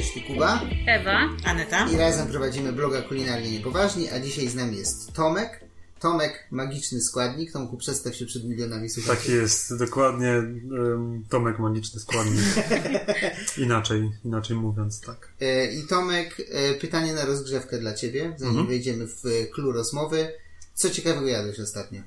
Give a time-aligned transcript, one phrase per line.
[0.00, 0.60] Cześć, Kuba.
[0.86, 1.28] Ewa.
[1.44, 1.88] Aneta.
[1.90, 5.64] I razem prowadzimy bloga Kulinarnie Niepoważni, a dzisiaj z nami jest Tomek.
[5.98, 7.52] Tomek, magiczny składnik.
[7.52, 9.18] Tomku, przedstaw się przed milionami słuchaczy.
[9.18, 10.32] Tak jest, dokładnie.
[10.70, 12.44] Um, Tomek, magiczny składnik.
[13.58, 15.28] inaczej, inaczej mówiąc, tak.
[15.40, 18.66] E, I Tomek, e, pytanie na rozgrzewkę dla Ciebie, zanim Mhm.
[18.68, 19.22] wejdziemy w
[19.54, 20.32] clue rozmowy.
[20.74, 22.00] Co ciekawego jadłeś ostatnio?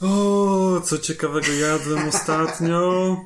[0.00, 3.16] O, co ciekawego jadłem ostatnio.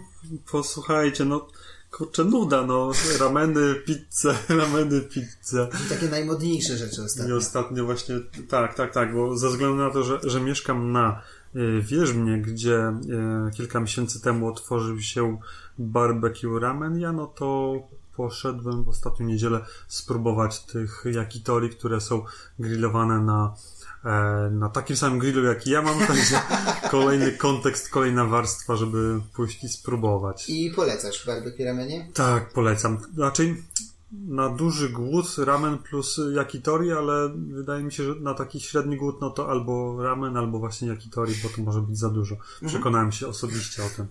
[0.51, 1.49] Posłuchajcie, no
[1.97, 2.91] kurczę, nuda, no.
[3.21, 5.69] Rameny, pizze, rameny, pizza.
[5.73, 7.37] Czyli takie najmodniejsze rzeczy I ostatnio.
[7.37, 8.15] ostatnio właśnie,
[8.49, 11.23] tak, tak, tak, bo ze względu na to, że, że mieszkam na
[11.57, 12.79] y, Wierzbnie, gdzie
[13.49, 15.39] y, kilka miesięcy temu otworzył się
[15.79, 17.75] barbecue ramenia, no to
[18.17, 22.23] poszedłem w ostatnią niedzielę spróbować tych yakitori, które są
[22.59, 23.74] grillowane na, e,
[24.51, 26.41] na takim samym grillu jak ja mam, także
[26.91, 30.51] kolejny kontekst, kolejna warstwa, żeby pójść i spróbować.
[30.51, 32.09] I polecasz barbecue ramenie?
[32.15, 32.99] Tak, polecam.
[33.19, 33.63] Raczej
[34.29, 39.17] na duży głód ramen plus yakitori, ale wydaje mi się, że na taki średni głód
[39.21, 42.37] no to albo ramen, albo właśnie yakitori, bo to może być za dużo.
[42.67, 44.07] Przekonałem się osobiście o tym.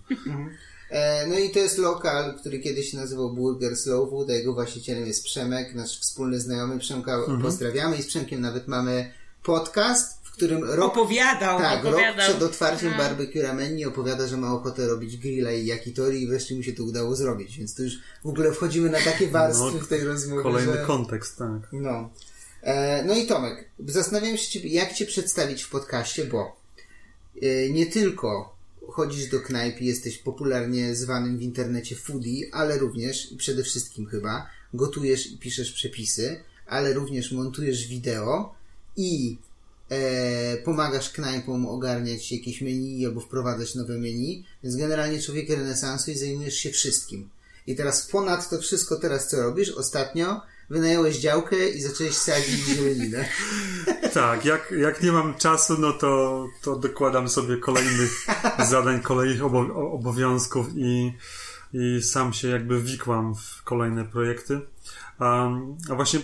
[0.90, 4.54] E, no i to jest lokal, który kiedyś się nazywał Burger Slow Food, a jego
[4.54, 6.80] właścicielem jest Przemek, nasz wspólny znajomy.
[6.80, 7.42] Przemka Mhm.
[7.42, 9.12] pozdrawiamy i z Przemkiem nawet mamy
[9.44, 11.60] podcast, w którym rok Opowiadał.
[11.60, 12.30] Tak, opowiadał.
[12.30, 12.98] przed otwarciem Tak.
[12.98, 16.84] barbecue Rameni opowiada, że ma ochotę robić grilla i yakitori i wreszcie mu się to
[16.84, 20.44] udało zrobić, więc to już w ogóle wchodzimy na takie warstwy No, w tej rozmowie,
[20.44, 20.86] Kolejny że...
[20.86, 21.62] kontekst, tak.
[21.72, 22.10] No.
[22.62, 26.56] E, no i Tomek, zastanawiam się, ciebie, jak cię przedstawić w podcaście, bo
[27.42, 28.54] e, nie tylko
[28.92, 34.06] chodzisz do knajp i jesteś popularnie zwanym w internecie foodie, ale również i przede wszystkim
[34.06, 38.56] chyba gotujesz i piszesz przepisy, ale również montujesz wideo
[38.98, 39.38] i
[39.90, 46.16] e, pomagasz knajpom ogarniać jakieś menu albo wprowadzać nowe menu, więc generalnie człowiek renesansu i
[46.16, 47.30] zajmujesz się wszystkim.
[47.68, 53.26] I teraz ponad to wszystko teraz co robisz, ostatnio wynająłeś działkę i zacząłeś sadzić zieleninę.
[54.14, 58.28] Tak, jak, jak nie mam czasu, no to, to dokładam sobie kolejnych
[58.70, 59.60] zadań, kolejnych obo
[59.94, 61.14] obowiązków i,
[61.74, 64.62] i sam się jakby wikłam w kolejne projekty.
[65.20, 65.50] A,
[65.90, 66.20] a właśnie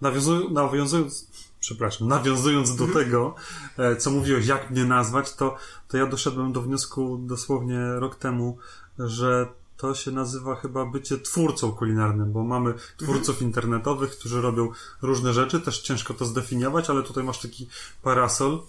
[0.00, 1.26] nawiązując, nawiązując,
[1.62, 3.34] przepraszam, nawiązując do tego,
[3.78, 5.56] e, co mówiłeś, jak mnie nazwać, to,
[5.88, 8.58] to ja doszedłem do wniosku dosłownie rok temu,
[8.98, 9.46] że
[9.76, 14.68] to się nazywa chyba bycie twórcą kulinarnym, bo mamy twórców internetowych, którzy robią
[15.02, 17.68] różne rzeczy, też ciężko to zdefiniować, ale tutaj masz taki
[18.02, 18.62] parasol.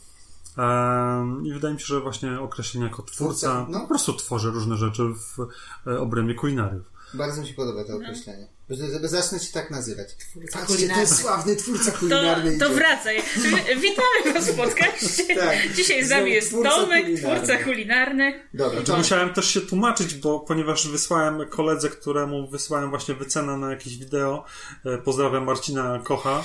[1.44, 3.80] I wydaje mi się, że właśnie określenie jako twórca Twórca, no.
[3.80, 5.40] po prostu tworzy różne rzeczy w
[5.88, 6.86] e, obrębie kulinariów.
[7.14, 8.48] Bardzo mi się podoba to określenie.
[8.70, 10.08] Żeby zacznę się tak nazywać.
[10.36, 11.02] Patrzcie, to kulinarny.
[11.02, 12.58] jest sławny twórca To, kulinarny.
[12.58, 12.76] to idzie.
[12.76, 13.18] wracaj.
[13.82, 15.24] Witamy was w podcaście.
[15.36, 15.74] Tak.
[15.76, 17.38] Dzisiaj z nami jest twórca Tomek, kulinarny.
[17.38, 18.44] twórca kulinarny.
[18.54, 23.70] Dobra, to musiałem też się tłumaczyć, bo ponieważ wysłałem koledze, któremu wysłałem właśnie wycenę na
[23.70, 24.46] jakieś wideo,
[24.86, 26.44] e, pozdrawiam Marcina Kocha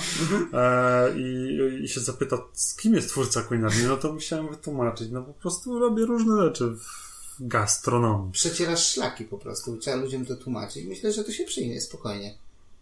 [0.53, 5.09] e, i, i się zapyta, z kim jest twórca kulinarny, no to musiałem wytłumaczyć.
[5.11, 7.08] No po prostu robię różne rzeczy w
[7.39, 8.31] gastronomii.
[8.31, 9.77] przecierasz szlaki po prostu.
[9.77, 10.85] Trzeba ludziom to tłumaczyć.
[10.85, 12.35] Myślę, że to się przyjmie spokojnie.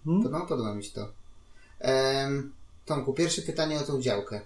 [0.05, 0.23] Hmm?
[0.23, 1.07] Podoba, podoba mi się to.
[1.79, 2.51] Em,
[2.85, 4.41] Tomku, pierwsze pytanie o tą działkę.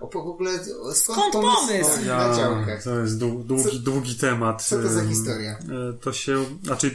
[0.00, 2.04] O, w ogóle skąd, Skąd pomysł, pomysł?
[2.06, 2.80] na- działkę?
[2.84, 4.62] to jest dłu- długi, długi temat.
[4.64, 5.52] Co to za historia?
[5.52, 6.94] e, To się, znaczy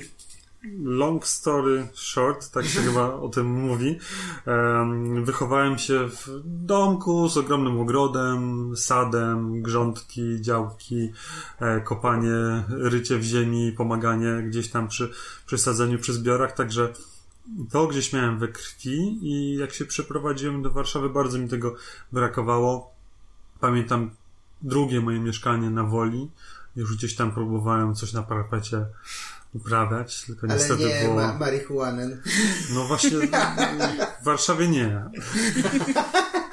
[0.83, 3.99] long story short, tak się chyba o tym mówi.
[4.45, 11.11] Em, Wychowałem się w domku z ogromnym ogrodem, sadem, grządki, działki,
[11.59, 15.11] e, kopanie, rycie w ziemi, pomaganie gdzieś tam przy,
[15.45, 16.93] przy sadzeniu, przy zbiorach, także
[17.71, 21.75] to gdzieś miałem we krwi i jak się przeprowadziłem do Warszawy, bardzo mi tego
[22.11, 22.93] brakowało.
[23.59, 24.11] Pamiętam
[24.61, 26.31] drugie moje mieszkanie na Woli.
[26.75, 28.85] Już gdzieś tam próbowałem coś na parapecie
[29.53, 31.15] uprawiać, tylko Ale niestety nie było...
[31.15, 32.21] ma, marihuanen.
[32.73, 33.11] No właśnie
[34.21, 35.03] w Warszawie nie.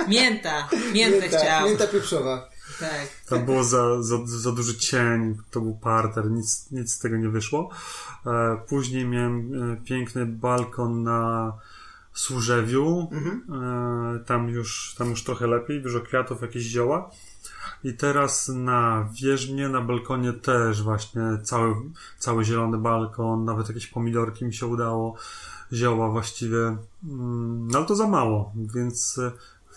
[0.09, 0.69] Mięta.
[0.93, 1.69] Miętę Mięta, chciał.
[1.69, 2.49] mięta pieprzowa.
[2.81, 3.09] Tak.
[3.29, 7.29] Tam było za, za, za duży cień, to był parter, nic, nic z tego nie
[7.29, 7.71] wyszło.
[8.27, 11.53] E, później miałem e, piękny balkon na
[12.13, 13.11] Służewiu.
[13.13, 17.11] E, tam, już, tam już trochę lepiej, dużo kwiatów, jakieś zioła.
[17.85, 21.75] I teraz na wierzbnie, na balkonie też właśnie cały,
[22.19, 25.15] cały zielony balkon, nawet jakieś pomidorki mi się udało,
[25.73, 29.21] zioła właściwie, mm, no ale to za mało, więc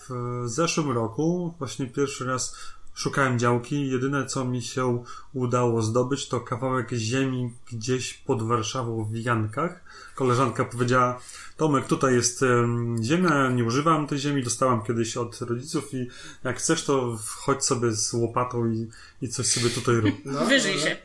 [0.08, 2.56] w zeszłym roku właśnie pierwszy raz
[3.00, 3.90] szukałem działki.
[3.90, 9.84] Jedyne, co mi się udało zdobyć, to kawałek ziemi gdzieś pod Warszawą w Jankach.
[10.14, 11.20] Koleżanka powiedziała,
[11.56, 16.08] Tomek, tutaj jest em, ziemia, nie używam tej ziemi, dostałam kiedyś od rodziców i
[16.44, 18.88] jak chcesz, to chodź sobie z łopatą i,
[19.22, 20.14] i coś sobie tutaj rób.
[20.24, 20.96] No, Wyżyj się.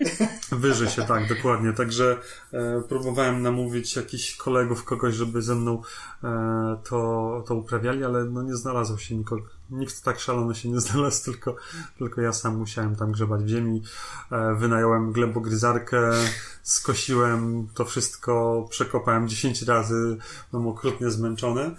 [0.51, 1.73] Wyży się, tak, dokładnie.
[1.73, 2.17] Także
[2.53, 5.81] e, próbowałem namówić jakichś kolegów, kogoś, żeby ze mną
[6.23, 9.54] e, to, to uprawiali, ale no nie znalazło się nikogo.
[9.69, 11.55] Nikt tak szalony się nie znalazł, tylko,
[11.97, 13.83] tylko ja sam musiałem tam grzebać w ziemi.
[14.31, 16.11] E, wynająłem glebogryzarkę,
[16.63, 20.17] skosiłem to wszystko, przekopałem 10 razy,
[20.53, 21.75] mam okrutnie zmęczony.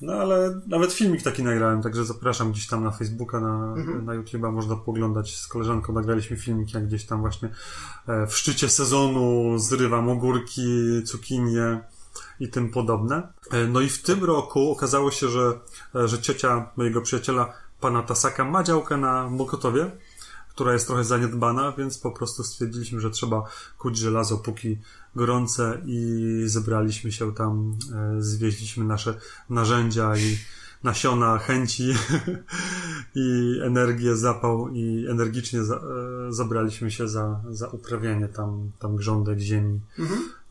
[0.00, 4.52] No ale nawet filmik taki nagrałem, także zapraszam gdzieś tam na Facebooka, na, na YouTube'a,
[4.52, 5.36] można poglądać.
[5.36, 7.48] Z koleżanką nagraliśmy filmik, jak gdzieś tam właśnie
[8.06, 11.80] e, w szczycie sezonu zrywam ogórki, cukinie
[12.40, 13.28] i tym podobne.
[13.50, 15.60] E, No i w tym roku okazało się, że,
[15.94, 19.90] e, że ciocia mojego przyjaciela, pana Tasaka, ma działkę na Mokotowie,
[20.48, 23.42] która jest trochę zaniedbana, więc po prostu stwierdziliśmy, że trzeba
[23.78, 24.78] kuć żelazo póki
[25.16, 29.14] gorące i zebraliśmy się tam, e, zwieźliśmy nasze
[29.50, 30.38] narzędzia i
[30.82, 31.94] nasiona chęci
[33.14, 35.80] i energię, zapał i energicznie za, e,
[36.28, 39.80] zabraliśmy się za, za uprawianie tam, tam grządek ziemi.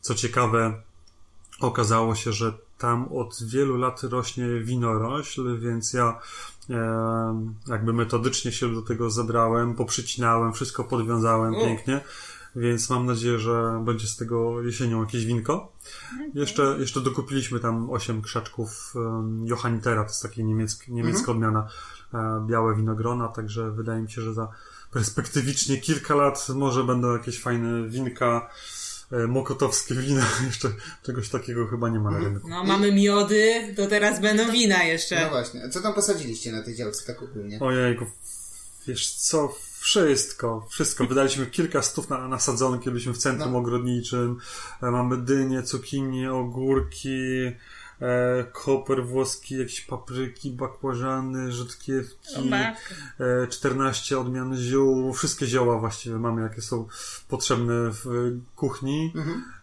[0.00, 0.82] Co ciekawe,
[1.66, 6.20] okazało się, że tam od wielu lat rośnie winorośl, więc ja
[6.70, 11.60] e, jakby metodycznie się do tego zebrałem, poprzycinałem, wszystko podwiązałem U.
[11.60, 12.00] pięknie,
[12.56, 15.72] więc mam nadzieję, że będzie z tego jesienią jakieś winko.
[16.34, 21.68] Jeszcze, jeszcze dokupiliśmy tam 8 krzaczków um, Johannitera, to jest taka niemiecka, niemiecka odmiana
[22.14, 24.48] e, białe winogrona, także wydaje mi się, że za
[24.90, 28.50] perspektywicznie kilka lat może będą jakieś fajne winka,
[29.28, 30.68] mokotowskie wina, jeszcze
[31.02, 32.48] czegoś takiego chyba nie ma na rynku.
[32.48, 35.28] No, mamy miody, to teraz będą wina No jeszcze.
[35.30, 35.64] właśnie.
[35.64, 37.60] A co tam posadziliście na tej działce tak ogólnie?
[37.60, 38.06] Ojejku,
[38.86, 41.06] wiesz co, wszystko, wszystko.
[41.06, 43.58] Wydaliśmy kilka stów na, na sadzonki, byliśmy w centrum No.
[43.58, 44.38] ogrodniczym.
[44.82, 47.18] E, Mamy dynie, cukinie, ogórki,
[48.04, 51.52] e, koper włoski, jakieś papryki, bakłażany,
[52.50, 52.94] matko.
[53.44, 56.86] e, 14 odmian ziół, wszystkie zioła właściwie mamy, jakie są
[57.28, 59.12] potrzebne w kuchni.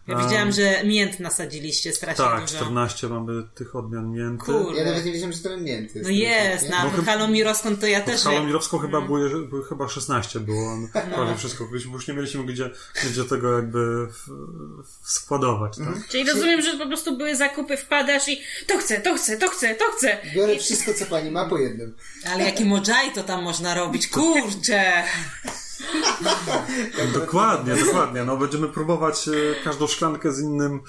[0.06, 2.56] Ja widziałam, że mięt nasadziliście strasznie Tak, dużo.
[2.56, 4.44] 14 mamy tych odmian mięty.
[4.44, 4.78] Kurde.
[4.80, 6.00] Ja nawet nie wiedziałem, że to mięty.
[6.02, 8.46] No jest, na No chyba- halą mirowską to ja też halą wiem.
[8.46, 12.70] mirowską chyba były, były chyba 16 było, no, prawie wszystko, bo już nie mieliśmy gdzie,
[13.10, 14.28] gdzie tego jakby w,
[15.04, 16.08] w składować, tak?
[16.08, 19.74] Czyli rozumiem, że po prostu były zakupy, wpadasz i to chcę, to chcę, to chcę,
[19.74, 20.18] to chcę.
[20.34, 21.94] Biorę wszystko, co pani ma po jednym.
[22.32, 24.92] Ale jaki mojito tam można robić, kurczę!
[27.14, 28.24] Dokładnie, dokładnie.
[28.24, 29.32] No, będziemy próbować e,
[29.64, 30.80] każdą szklankę z innym,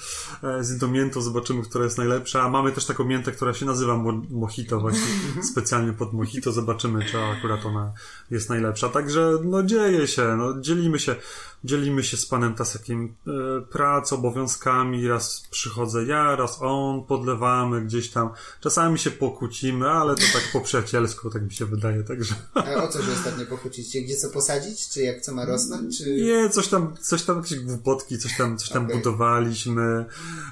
[0.42, 2.42] e, z inną miętą, zobaczymy, która jest najlepsza.
[2.42, 5.02] A mamy też taką miętę, która się nazywa mo- mojito, właśnie
[5.52, 6.52] specjalnie pod mojito.
[6.52, 7.92] Zobaczymy, czy akurat ona
[8.30, 8.88] jest najlepsza.
[8.88, 11.16] Także, no, dzieje się, no, dzielimy się,
[11.64, 13.30] dzielimy się z panem Tasekiem e,
[13.62, 15.08] pracą, obowiązkami.
[15.08, 18.30] Raz przychodzę ja, raz on, podlewamy gdzieś tam.
[18.60, 22.34] Czasami się pokłócimy, ale to tak po przyjacielsku, tak mi się wydaje, także...
[22.54, 24.02] A o co się ostatnio pokłóciliście?
[24.02, 24.83] Gdzie co posadzić?
[24.88, 25.98] Czy jak co ma rosnąć?
[25.98, 26.16] Czy...
[26.16, 28.96] Nie, coś tam, coś tam, jakieś głupotki, coś tam, coś tam Okej.
[28.96, 30.04] budowaliśmy.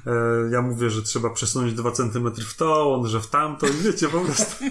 [0.06, 0.12] E,
[0.50, 4.08] ja mówię, że trzeba przesunąć dwa centymetry w to, on, że w tamto i wiecie,
[4.08, 4.64] po prostu.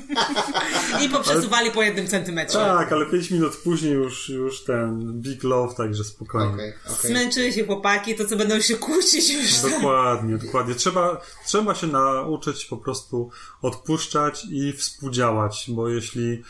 [1.05, 2.59] I poprzesuwali po jednym centymetrze.
[2.59, 6.53] tak, ale pięć minut później już, już ten big love, także spokojnie.
[6.53, 7.11] Okej, okej.
[7.11, 9.71] Zmęczyły się chłopaki, to co będą się kłócić już.
[9.71, 10.75] Dokładnie, dokładnie.
[10.75, 13.29] Trzeba, trzeba się nauczyć po prostu
[13.61, 16.43] odpuszczać i współdziałać, bo jeśli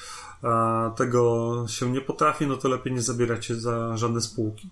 [0.97, 4.69] tego się nie potrafi, no to lepiej nie zabierać się za żadne spółki.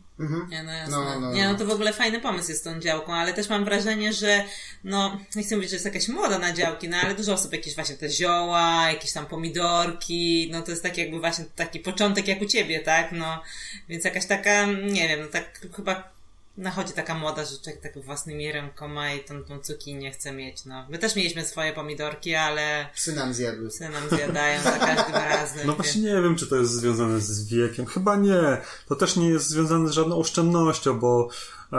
[0.50, 0.98] Nie, no, jasne.
[0.98, 1.60] No, no, nie, no no.
[1.60, 4.44] to w ogóle fajny pomysł jest z tą działką, ale też mam wrażenie, że
[4.84, 7.76] no, nie chcę mówić, że jest jakaś moda na działki, no ale dużo osób jakieś
[7.76, 12.42] właśnie te zioła, jakieś tam pomidorki, no to jest taki jakby właśnie taki początek jak
[12.42, 13.42] u ciebie, tak, no,
[13.90, 16.19] więc jakaś taka, nie wiem, no tak chyba
[16.60, 20.86] nachodzi taka moda, że człowiek tak własnymi rękoma i tą, tą cukinię chce mieć, no.
[20.90, 23.70] My też mieliśmy swoje pomidorki, ale Psy nam zjadły.
[23.70, 25.68] psy nam zjadają za każdym razem.
[25.68, 27.86] No właśnie nie wiem, czy to jest związane z wiekiem.
[27.86, 28.58] Chyba nie.
[28.88, 31.30] To też nie jest związane z żadną oszczędnością, bo,
[31.74, 31.78] e,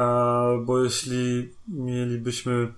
[0.64, 2.72] bo jeśli mielibyśmy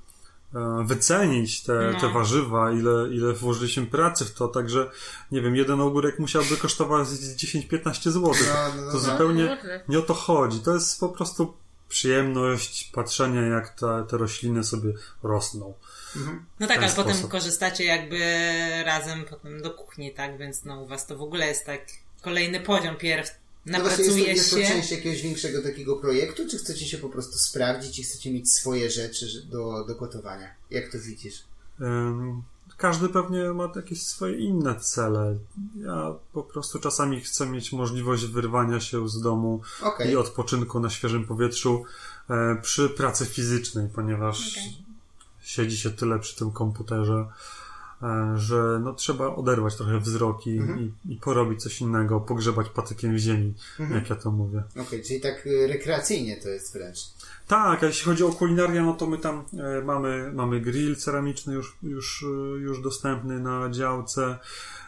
[0.54, 2.00] e, wycenić te, No.
[2.00, 4.90] te warzywa, ile, ile włożyliśmy pracy w to, także
[5.32, 8.22] nie wiem, jeden ogórek musiałby kosztować 10-15 zł.
[8.22, 8.32] No,
[8.76, 8.98] no, no, to no.
[8.98, 10.60] zupełnie nie o to chodzi.
[10.60, 11.54] To jest po prostu
[11.92, 15.74] przyjemność patrzenia, jak te, te rośliny sobie rosną.
[16.60, 18.18] No tak, ale potem korzystacie jakby
[18.84, 20.38] razem potem do kuchni, tak?
[20.38, 21.80] Więc no u was to w ogóle jest tak
[22.22, 22.96] kolejny poziom.
[22.96, 23.30] Pierw
[23.66, 24.68] No właśnie, jest, to, napracujesz jest to się.
[24.68, 28.90] część jakiegoś większego takiego projektu, czy chcecie się po prostu sprawdzić i chcecie mieć swoje
[28.90, 30.54] rzeczy do, do gotowania?
[30.70, 31.44] Jak to widzisz?
[32.82, 35.36] Każdy pewnie ma jakieś swoje inne cele.
[35.76, 40.10] Ja po prostu czasami chcę mieć możliwość wyrwania się z domu Okej.
[40.10, 41.84] i odpoczynku na świeżym powietrzu
[42.30, 44.76] e, przy pracy fizycznej, ponieważ Okej.
[45.42, 47.26] siedzi się tyle przy tym komputerze, e,
[48.34, 50.80] że no, trzeba oderwać trochę wzrok i, Mhm.
[50.80, 54.00] i, i porobić coś innego, pogrzebać patykiem w ziemi, Mhm.
[54.00, 54.62] jak ja to mówię.
[54.80, 56.98] Okej, czyli tak y, rekreacyjnie to jest wręcz.
[57.48, 61.54] Tak, a jeśli chodzi o kulinarię, no to my tam e, mamy, mamy grill ceramiczny
[61.54, 62.26] już, już, e,
[62.60, 64.38] już dostępny na działce.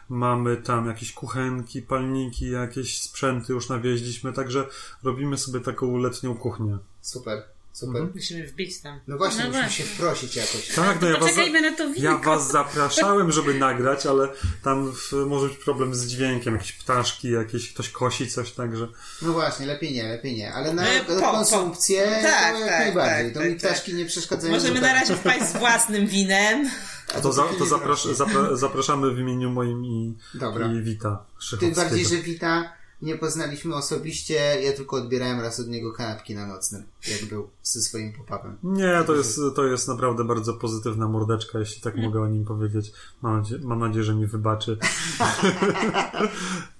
[0.09, 4.67] Mamy tam jakieś kuchenki, palniki, jakieś sprzęty już nawieźliśmy, także
[5.03, 6.77] robimy sobie taką letnią kuchnię.
[7.01, 7.43] Super,
[7.75, 8.01] super.
[8.01, 8.11] Mhm.
[8.15, 8.99] Musimy wbić tam.
[9.07, 9.85] No właśnie, No musimy właśnie.
[9.85, 10.67] się wprosić jakoś.
[10.75, 11.35] Tak, no ja was,
[11.77, 14.27] to ja was zapraszałem, żeby nagrać, ale
[14.63, 18.87] tam w, może być problem z dźwiękiem, jakieś ptaszki, jakieś ktoś kosi coś, także
[19.21, 20.53] No właśnie, lepiej nie, lepiej nie.
[20.53, 23.33] Ale na, E, po- na po- konsumpcję Tak, to jak tak, najbardziej.
[23.33, 23.71] tak, to mi tak, tak.
[23.71, 24.53] ptaszki nie przeszkadzają.
[24.53, 26.69] Możemy na razie wpaść z własnym winem.
[27.15, 30.67] A to, za, to zaprasz, zapra, zapraszamy w imieniu moim i, Dobra.
[30.67, 31.25] i Wita
[31.59, 36.47] Tym bardziej, że Wita nie poznaliśmy osobiście, ja tylko odbierałem raz od niego kanapki na
[36.47, 38.57] nocnym, jak był ze swoim pop-upem.
[38.63, 42.91] Nie, to jest, to jest naprawdę bardzo pozytywna mordeczka, jeśli tak mogę o nim powiedzieć.
[43.21, 44.77] Mam, nadzie- mam nadzieję, że mi wybaczy.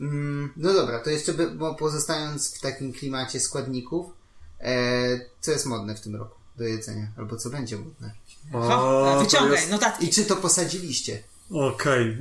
[0.02, 4.06] Mm, no dobra, to jeszcze, by, bo pozostając w takim klimacie składników,
[4.62, 7.08] e, co jest modne w tym roku do jedzenia?
[7.18, 8.12] Albo co będzie modne?
[8.52, 10.06] To wyciągaj, jest- notatki.
[10.06, 11.24] I czy to posadziliście?
[11.52, 12.18] Okej, y,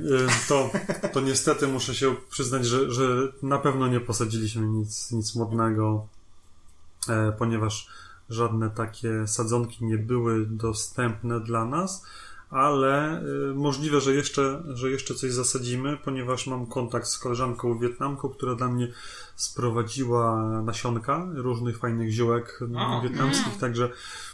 [0.47, 0.69] to,
[1.13, 3.07] to niestety muszę się przyznać, że, że
[3.43, 6.07] na pewno nie posadziliśmy nic, nic modnego,
[7.09, 7.87] e, ponieważ
[8.29, 12.05] żadne takie sadzonki nie były dostępne dla nas,
[12.49, 18.29] ale y, możliwe, że jeszcze, że jeszcze coś zasadzimy, ponieważ mam kontakt z koleżanką Wietnamką,
[18.29, 18.87] która dla mnie
[19.35, 23.89] sprowadziła nasionka różnych fajnych ziółek mm, O, wietnamskich, także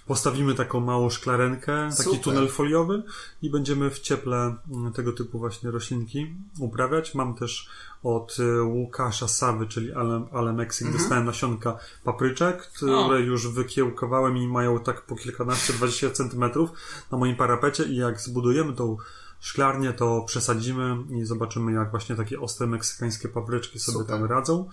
[0.08, 2.20] postawimy taką małą szklarenkę, taki Super.
[2.20, 3.03] tunel foliowy
[3.41, 7.15] i będziemy w cieple mm, tego typu właśnie roślinki uprawiać.
[7.15, 7.70] Mam też
[8.03, 14.48] od y, Łukasza Sawy, czyli Ale, Ale Meksyk, dostałem nasionka papryczek, które już wykiełkowałem i
[14.48, 16.70] mają tak po kilkanaście, 20 centymetrów
[17.12, 18.98] na moim parapecie i jak zbudujemy tą
[19.41, 24.15] szklarnię, to przesadzimy i zobaczymy, jak właśnie takie ostre meksykańskie papryczki sobie Super.
[24.15, 24.69] tam radzą.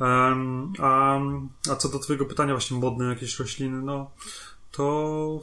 [0.00, 1.20] Em, a,
[1.72, 4.10] a co do Twojego pytania, właśnie modne jakieś rośliny, no
[4.70, 5.40] to,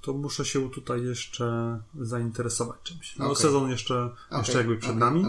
[0.00, 3.16] to muszę się tutaj jeszcze zainteresować czymś.
[3.16, 3.36] No, Okej.
[3.36, 5.24] Sezon jeszcze, jeszcze Okej, jakby przed okej, nami.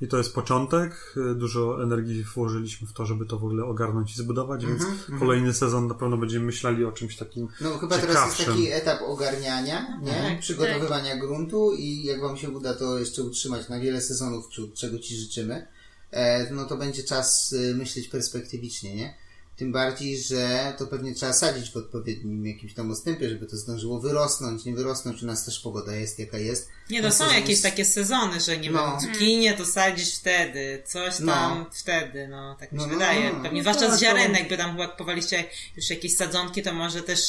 [0.00, 1.14] I to jest początek.
[1.34, 4.82] Dużo energii włożyliśmy w to, żeby to w ogóle ogarnąć i zbudować, więc
[5.18, 8.54] kolejny sezon na pewno będziemy myśleli o czymś takim No chyba teraz jest ciekawszym.
[8.54, 10.16] taki etap ogarniania, nie?
[10.16, 10.38] Mhm.
[10.38, 15.16] Przygotowywania gruntu i jak wam się uda to jeszcze utrzymać na wiele sezonów, czego ci
[15.16, 15.66] życzymy,
[16.10, 19.14] e, no to będzie czas y, myśleć perspektywicznie, nie?
[19.56, 24.00] Tym bardziej, że to pewnie trzeba sadzić w odpowiednim jakimś tam odstępie, żeby to zdążyło
[24.00, 25.22] wyrosnąć, nie wyrosnąć.
[25.22, 26.68] U nas też pogoda jest jaka jest.
[26.90, 28.98] Nie, no No, są sezon jakieś jest- takie sezony, że nie No.
[29.02, 31.26] wiem, cukinię to sadzisz wtedy, coś tam
[31.58, 31.66] No.
[31.72, 33.32] wtedy, no tak mi się No, no, wydaje.
[33.32, 33.42] no.
[33.42, 35.44] Pewnie No zwłaszcza z to- ziarenek, by tam chyba kupowaliście
[35.76, 37.20] już jakieś sadzonki, to może też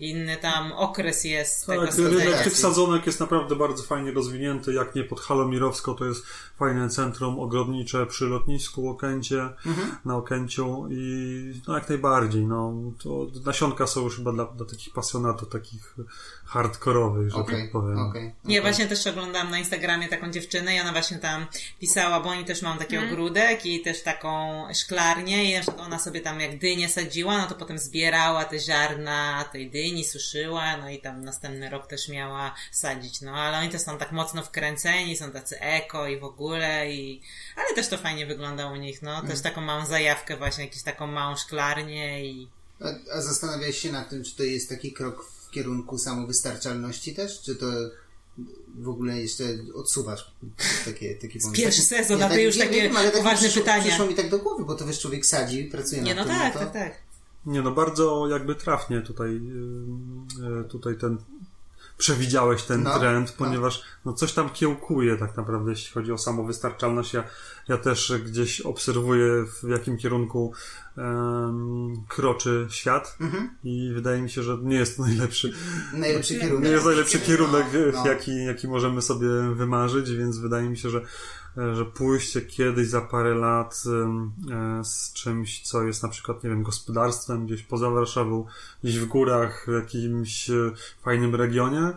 [0.00, 2.44] inny tam okres jest tego Tak, rynek sadzenia.
[2.44, 4.72] tych sadzonek jest naprawdę bardzo fajnie rozwinięty.
[4.74, 6.26] Jak nie pod Halą Mirowską, to jest
[6.58, 9.96] fajne centrum ogrodnicze przy lotnisku Okęcie, Mhm.
[10.04, 12.46] na Okęciu i no jak najbardziej.
[12.46, 15.94] No, to nasionka są już chyba dla, dla takich pasjonatów, takich
[16.44, 17.98] hardkorowych, że Okej, tak powiem.
[17.98, 18.22] okej.
[18.24, 18.60] Nie, okej.
[18.60, 21.46] właśnie też oglądałam na Instagramie taką dziewczynę i ona właśnie tam
[21.80, 23.12] pisała, bo oni też mają taki Mhm.
[23.12, 27.78] ogródek i też taką szklarnię i ona sobie tam jak dynię sadziła, no to potem
[27.78, 33.32] zbierała te ziarna tej dyni, suszyła, no i tam następny rok też miała sadzić, no
[33.32, 37.20] ale oni też są tak mocno wkręceni, są tacy eko i w ogóle i,
[37.56, 41.06] ale też to fajnie wygląda u nich, no, też taką małą zajawkę właśnie, jakąś taką
[41.06, 42.48] małą szklarnię i
[42.80, 47.42] A, a zastanawiałeś się nad tym, czy to jest taki krok w kierunku samowystarczalności też,
[47.42, 47.66] czy to
[48.78, 49.44] w ogóle jeszcze
[49.74, 50.34] odsuwasz
[50.84, 51.64] takie, takie pomysły?
[51.64, 53.62] pierwszy sezon, nie, a ty tak- już nie, takie nie wiem, ale tak poważne przyszło,
[53.62, 53.84] pytania.
[53.84, 56.42] Przyszło mi tak do głowy, bo to wiesz, człowiek sadzi, pracuje nie, nad no tym.
[56.42, 56.58] tak, to...
[56.58, 57.09] tak, tak.
[57.46, 59.40] Nie no, bardzo jakby trafnie tutaj,
[60.40, 61.18] yy, tutaj ten
[61.98, 63.46] przewidziałeś ten No, trend, no.
[63.46, 67.14] ponieważ no coś tam kiełkuje tak naprawdę, jeśli chodzi o samowystarczalność.
[67.14, 67.24] Ja,
[67.68, 70.52] ja też gdzieś obserwuję w jakim kierunku
[70.96, 73.50] em, kroczy świat Mhm.
[73.64, 75.52] i wydaje mi się, że nie jest to najlepszy,
[75.94, 76.64] Najlepszy kierunek.
[76.64, 78.06] nie jest najlepszy kierunek, No, no.
[78.10, 81.00] Jaki, jaki możemy sobie wymarzyć, więc wydaje mi się, że,
[81.74, 84.32] że pójście kiedyś za parę lat em,
[84.80, 88.46] e, z czymś, co jest na przykład, nie wiem, gospodarstwem gdzieś poza Warszawą,
[88.84, 91.92] gdzieś w górach, w jakimś e, fajnym regionie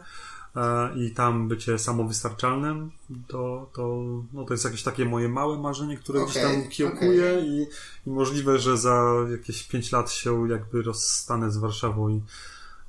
[0.56, 2.92] e, i tam bycie samowystarczalnym,
[3.28, 4.04] to, to,
[4.34, 7.50] no to jest jakieś takie moje małe marzenie, które gdzieś Okej, tam kiełkuje okej.
[7.50, 7.68] i,
[8.08, 12.22] i możliwe, że za jakieś 5 lat się jakby rozstanę z Warszawą i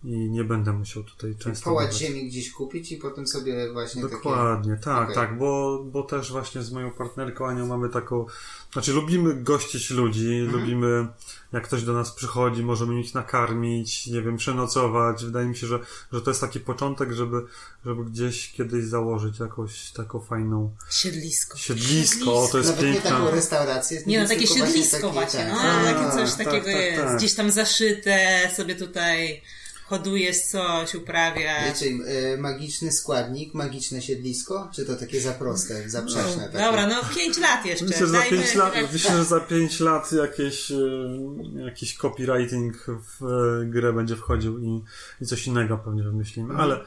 [0.05, 1.65] i nie będę musiał tutaj często...
[1.65, 2.01] Połać bywać.
[2.01, 5.15] ziemi gdzieś kupić i potem sobie właśnie Dokładnie, tak, Okej.
[5.15, 8.27] tak, bo, bo też właśnie z moją partnerką Anią mamy taką,
[8.73, 10.61] znaczy lubimy gościć ludzi, Mhm.
[10.61, 11.07] lubimy
[11.53, 15.25] jak ktoś do nas przychodzi, możemy ich nakarmić, nie wiem, przenocować.
[15.25, 15.79] Wydaje mi się, że,
[16.13, 17.43] że to jest taki początek, żeby,
[17.87, 21.59] żeby gdzieś kiedyś założyć jakąś taką fajną Siedlisko.
[21.59, 23.11] siedlisko, o, to jest Nawet nie piękna...
[23.11, 24.03] taką restaurację.
[24.07, 25.49] Nie no, takie siedlisko takie, właśnie, tak.
[25.53, 25.85] no, tak.
[25.97, 27.03] takie coś Tak, takiego tak, jest.
[27.03, 27.17] tak.
[27.17, 29.43] Gdzieś tam zaszyte, sobie tutaj
[29.87, 31.81] hodujesz coś, uprawiasz.
[31.81, 31.87] Wiecie,
[32.33, 34.71] y, magiczny składnik, magiczne siedlisko?
[34.75, 36.45] Czy to takie za proste, za przeszne?
[36.47, 36.59] takie?
[36.59, 37.85] Dobra, no pięć lat jeszcze.
[37.85, 40.77] Myślę, że za Dajmy- 5 lat, myślę, że za pięć lat jakieś, e,
[41.65, 44.83] jakiś copywriting w e, grę będzie wchodził i,
[45.21, 46.85] i coś innego pewnie wymyślimy, ale,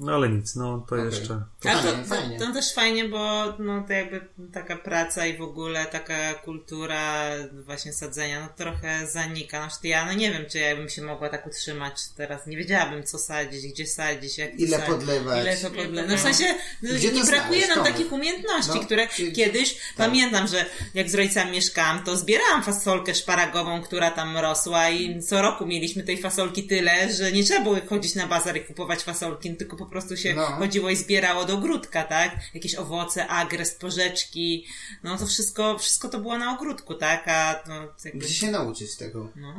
[0.00, 1.06] no ale nic, no to Okej.
[1.06, 1.34] jeszcze.
[1.34, 2.38] A to, Fajnie, to, fajnie.
[2.38, 4.20] to też fajnie, bo no, to jakby
[4.52, 9.60] taka praca i w ogóle taka kultura właśnie sadzenia no, trochę zanika.
[9.66, 12.46] No, ja no nie wiem, czy ja bym się mogła tak utrzymać teraz.
[12.46, 15.42] Nie wiedziałabym, co sadzić, gdzie sadzić, jak to Ile sadzić, podlewać?
[15.42, 16.10] Ile to podlewać.
[16.10, 19.74] No w sensie no, Gdzie to nie brakuje nam takich umiejętności, No, które czy- kiedyś
[19.74, 19.82] tak.
[19.96, 20.64] pamiętam, że
[20.94, 26.02] jak z rodzicami mieszkałam, to zbierałam fasolkę szparagową, która tam rosła i co roku mieliśmy
[26.02, 29.86] tej fasolki tyle, że nie trzeba było chodzić na bazar i kupować fasolki, tylko po
[29.90, 30.46] prostu się No.
[30.46, 32.36] chodziło i zbierało do ogródka, tak?
[32.54, 34.66] Jakieś owoce, agrest, porzeczki,
[35.02, 37.28] no to wszystko, wszystko to było na ogródku, tak?
[37.28, 37.72] A to
[38.04, 38.20] jakby...
[38.24, 39.28] Gdzie się nauczyć tego?
[39.36, 39.54] No.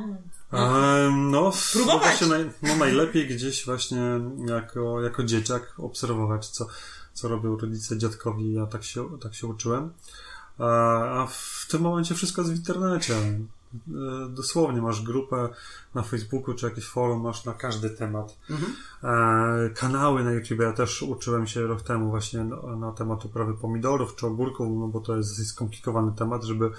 [1.11, 1.95] No, Próbować.
[1.95, 4.01] No, właśnie naj, no najlepiej gdzieś właśnie
[4.47, 6.67] jako, jako dzieciak obserwować, co,
[7.13, 9.93] co robią rodzice, dziadkowi, ja tak się, tak się uczyłem.
[10.59, 10.65] A,
[11.21, 13.13] a w tym momencie wszystko jest w internecie.
[13.73, 15.49] E, Dosłownie masz grupę
[15.95, 18.37] na Facebooku czy jakieś forum, masz na każdy temat.
[18.49, 18.73] Mhm.
[19.03, 20.59] E, kanały na YouTube.
[20.59, 24.87] Ja też uczyłem się rok temu właśnie na, na temat uprawy pomidorów czy ogórków, no
[24.87, 26.71] bo to jest skomplikowany temat, żeby,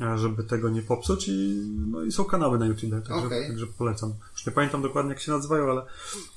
[0.00, 3.48] e, żeby tego nie popsuć i, no i są kanały na YouTube, także, Okej.
[3.48, 4.12] także polecam.
[4.32, 5.82] Już nie pamiętam dokładnie jak się nazywają, ale,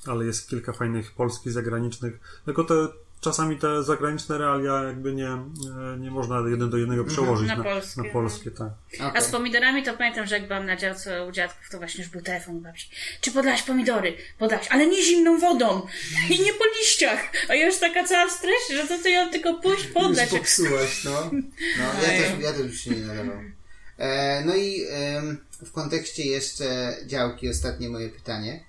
[0.06, 2.42] ale jest kilka fajnych polskich, zagranicznych.
[2.44, 2.88] Tylko te
[3.20, 7.64] czasami te zagraniczne realia jakby nie, e, nie można jeden do jednego przełożyć Na na,
[7.64, 8.72] polskie, na polskie tak.
[9.00, 9.22] A Okej.
[9.22, 12.22] z pomidorami to pamiętam, że jak byłam na działce u dziadków, to właśnie już był
[12.22, 12.90] telefon babci.
[13.20, 14.14] Czy podlaś pomidory?
[14.38, 15.86] Podlaś, ale nie zimną wodą
[16.34, 17.20] i nie po liściach.
[17.48, 20.32] A ja już taka cała w stresie, że to, to ja tylko pójść podlać.
[20.32, 21.30] Już popsułaś, no.
[21.78, 23.54] no ja, też, ja też już się nie nadawałem.
[23.98, 28.64] E, no i em, w kontekście jeszcze działki, ostatnie moje pytanie.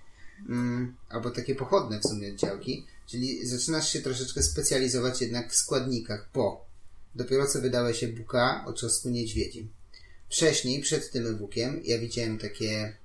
[0.50, 2.86] Mm, albo takie pochodne w sumie działki.
[3.10, 6.65] Czyli zaczynasz się troszeczkę specjalizować jednak w składnikach, bo
[7.15, 9.69] dopiero co wydałeś e-booka o czosnku niedźwiedzim.
[10.30, 12.98] Wcześniej, przed tym e-bookiem, ja widziałem takie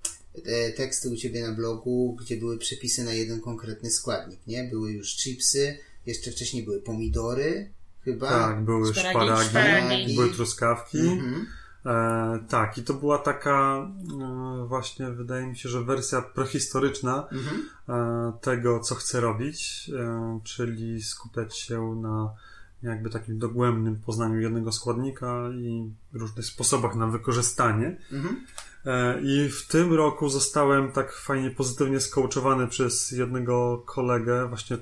[0.44, 4.64] e, teksty u Ciebie na blogu, gdzie były przepisy na jeden konkretny składnik, nie?
[4.64, 7.70] Były już chipsy, jeszcze wcześniej były pomidory,
[8.04, 8.28] chyba.
[8.30, 10.14] Tak, były Szparagi, szparagi, szparagi.
[10.14, 10.98] były truskawki.
[10.98, 11.46] Mhm.
[11.86, 13.88] E, tak, i to była taka
[14.22, 17.68] e, właśnie, wydaje mi się, że wersja prehistoryczna Mhm.
[17.88, 22.34] e, tego, co chcę robić, e, czyli skupiać się na
[22.82, 27.96] jakby takim dogłębnym poznaniu jednego składnika i różnych sposobach na wykorzystanie.
[28.12, 28.46] Mhm.
[28.86, 34.76] E, I w tym roku zostałem tak fajnie pozytywnie skołczowany przez jednego kolegę, właśnie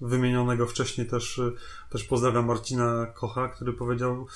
[0.00, 1.50] wymienionego wcześniej też, e,
[1.90, 4.26] też pozdrawiam Marcina Kocha, który powiedział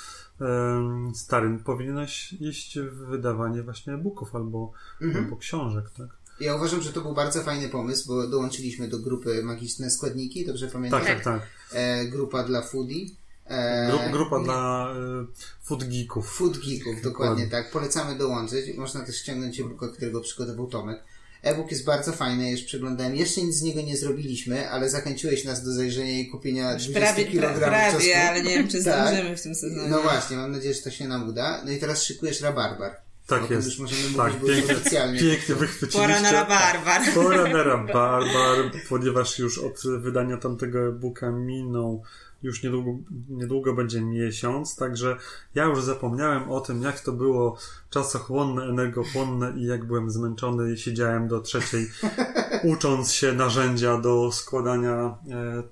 [1.15, 4.73] starym, powinieneś iść w wydawanie właśnie e-booków albo,
[5.03, 5.25] Mhm.
[5.25, 6.07] albo książek, tak?
[6.41, 10.69] Ja uważam, że to był bardzo fajny pomysł, bo dołączyliśmy do grupy Magiczne Składniki, dobrze
[10.69, 11.01] pamiętam?
[11.01, 11.43] Tak, tak, tak.
[11.73, 13.07] E, grupa dla foodie.
[13.47, 15.25] E, Gru, grupa dla e,
[15.63, 16.31] food geeków.
[16.31, 17.47] Food Geeków, dokładnie Dokładnie.
[17.47, 17.71] tak.
[17.71, 18.77] Polecamy dołączyć.
[18.77, 21.05] Można też ściągnąć e-booka, którego przygotował Tomek.
[21.43, 23.17] E-book jest bardzo fajny, już przeglądałem.
[23.17, 27.25] Jeszcze nic z niego nie zrobiliśmy, ale zachęciłeś nas do zajrzenia i kupienia 20 Prawie,
[27.25, 28.11] kg pra, prawie, czosnku.
[28.29, 29.09] ale nie wiem, czy Tak.
[29.09, 29.89] zdążymy w tym sezonie.
[29.89, 31.63] No właśnie, mam nadzieję, że to się nam uda.
[31.65, 32.97] No i teraz szykujesz rabarbar.
[33.27, 33.67] Tak o jest.
[33.69, 35.21] już możemy mówić, Tak, bo już pięknie, oficjalnie.
[35.21, 35.99] pięknie wychwyciliście.
[36.01, 37.03] Pora na rabarbar.
[37.15, 42.03] Pora na rabarbar, ponieważ już od wydania tamtego e-booka minął
[42.43, 42.91] już niedługo,
[43.29, 45.17] niedługo będzie miesiąc, także
[45.55, 47.59] ja już zapomniałem o tym, jak to było
[47.91, 51.91] czasochłonne, energochłonne i jak byłem zmęczony i siedziałem do trzeciej,
[52.73, 55.63] ucząc się narzędzia do składania e, e,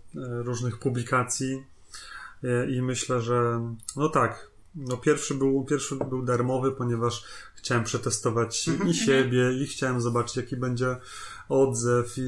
[0.42, 1.64] różnych publikacji.
[2.44, 3.60] E, i myślę, że
[3.96, 7.24] no tak, no pierwszy był, pierwszy był darmowy, ponieważ
[7.60, 10.96] chciałem przetestować i siebie i chciałem zobaczyć, jaki będzie
[11.48, 12.20] odzew i,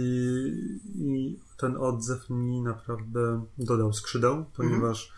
[0.94, 5.12] i ten odzew mi naprawdę dodał skrzydeł, ponieważ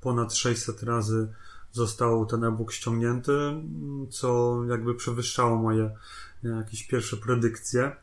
[0.00, 1.28] ponad 600 razy
[1.72, 3.32] został ten e-book ściągnięty,
[4.10, 5.90] co jakby przewyższało moje
[6.42, 7.96] jakieś pierwsze predykcje.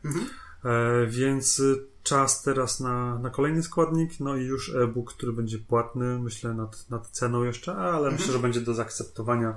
[0.64, 1.62] E, więc
[2.04, 6.90] czas teraz na, na kolejny składnik, no i już e-book, który będzie płatny, myślę nad,
[6.90, 9.56] nad ceną jeszcze, ale myślę, że będzie do zaakceptowania.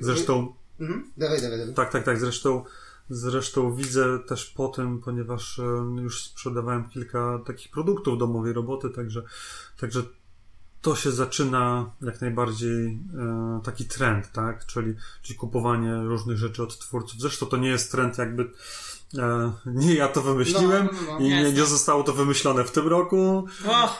[0.00, 1.12] Zresztą Mhm.
[1.16, 1.74] Dawaj, dawaj, dawaj.
[1.74, 2.20] tak, tak, tak.
[2.20, 2.64] Zresztą
[3.10, 5.60] Zresztą widzę też po tym, ponieważ
[6.02, 9.22] już sprzedawałem kilka takich produktów domowej roboty, także,
[9.80, 10.02] także
[10.82, 14.66] to się zaczyna jak najbardziej e, taki trend, tak?
[14.66, 17.20] Czyli, czyli kupowanie różnych rzeczy od twórców.
[17.20, 18.50] Zresztą to nie jest trend jakby
[19.18, 22.70] e, nie ja to wymyśliłem No, no, no, i nie, nie zostało to wymyślone w
[22.72, 23.46] tym roku.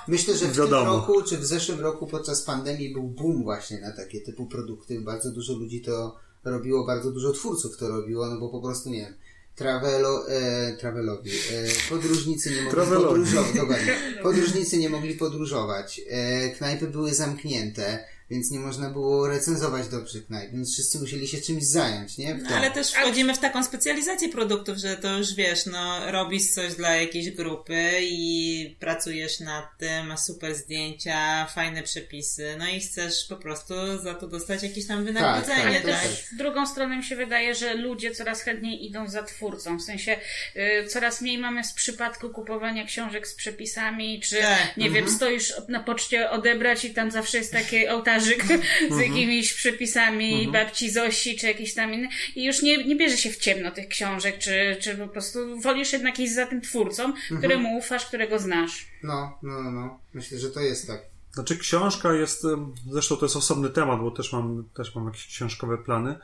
[0.09, 0.85] Myślę, że w Wiadomo.
[0.85, 5.01] tym roku, czy w zeszłym roku podczas pandemii był boom właśnie na takie typu produkty.
[5.01, 9.01] Bardzo dużo ludzi to robiło, bardzo dużo twórców to robiło, no bo po prostu nie
[9.01, 9.15] wiem.
[9.55, 11.31] Travelo, e, travelowi.
[11.31, 13.81] E, podróżnicy nie mogli podróżować.
[14.23, 16.01] Podróżnicy nie mogli podróżować.
[16.09, 21.41] E, knajpy były zamknięte, więc nie można było recenzować dobrze knajp, więc wszyscy musieli się
[21.41, 22.35] czymś zająć, nie?
[22.35, 26.75] No, ale też wchodzimy w taką specjalizację produktów, że to już wiesz, no robisz coś
[26.75, 33.27] dla jakiejś grupy i pracujesz nad tym, masz super zdjęcia, fajne przepisy, no i chcesz
[33.29, 36.03] po prostu za to dostać jakieś tam wynagrodzenie, tak, Ale tak.
[36.03, 39.77] też w drugą stronę mi się wydaje, że ludzie coraz chętniej idą za twórcą.
[39.79, 40.17] W sensie
[40.57, 44.77] y, coraz mniej mamy z przypadku kupowania książek z przepisami, czy Tak.
[44.77, 47.89] nie wiem, stoisz na poczcie odebrać i tam zawsze jest taki
[48.97, 52.09] z jakimiś przepisami babci Zosi, czy jakiś tam inny.
[52.37, 55.93] I już nie, nie bierze się w ciemno tych książek, czy, czy po prostu wolisz
[55.93, 58.87] jednak iść za tym twórcą, któremu ufasz, którego znasz.
[59.03, 59.99] No, no, no, no.
[60.15, 61.15] Myślę, że to jest tak.
[61.35, 62.47] Znaczy książka jest,
[62.91, 66.19] zresztą to jest osobny temat, bo też mam, też mam jakieś książkowe plany,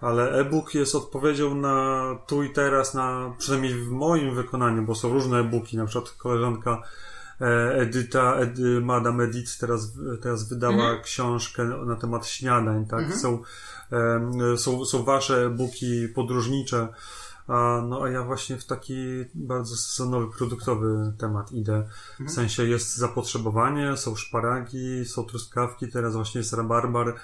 [0.00, 5.12] ale e-book jest odpowiedzią na tu i teraz, na, przynajmniej w moim wykonaniu, bo są
[5.12, 6.82] różne e-booki, na przykład koleżanka
[7.74, 13.14] Edyta, Edy, Madame Edith teraz, teraz wydała książkę na temat śniadań, tak?
[13.14, 13.42] Są,
[13.90, 16.88] em, są, są wasze e-booki podróżnicze,
[17.48, 21.88] a, no a ja właśnie w taki bardzo sezonowy, produktowy temat idę.
[22.20, 27.14] W sensie jest zapotrzebowanie, są szparagi, są truskawki, teraz właśnie jest rabarbar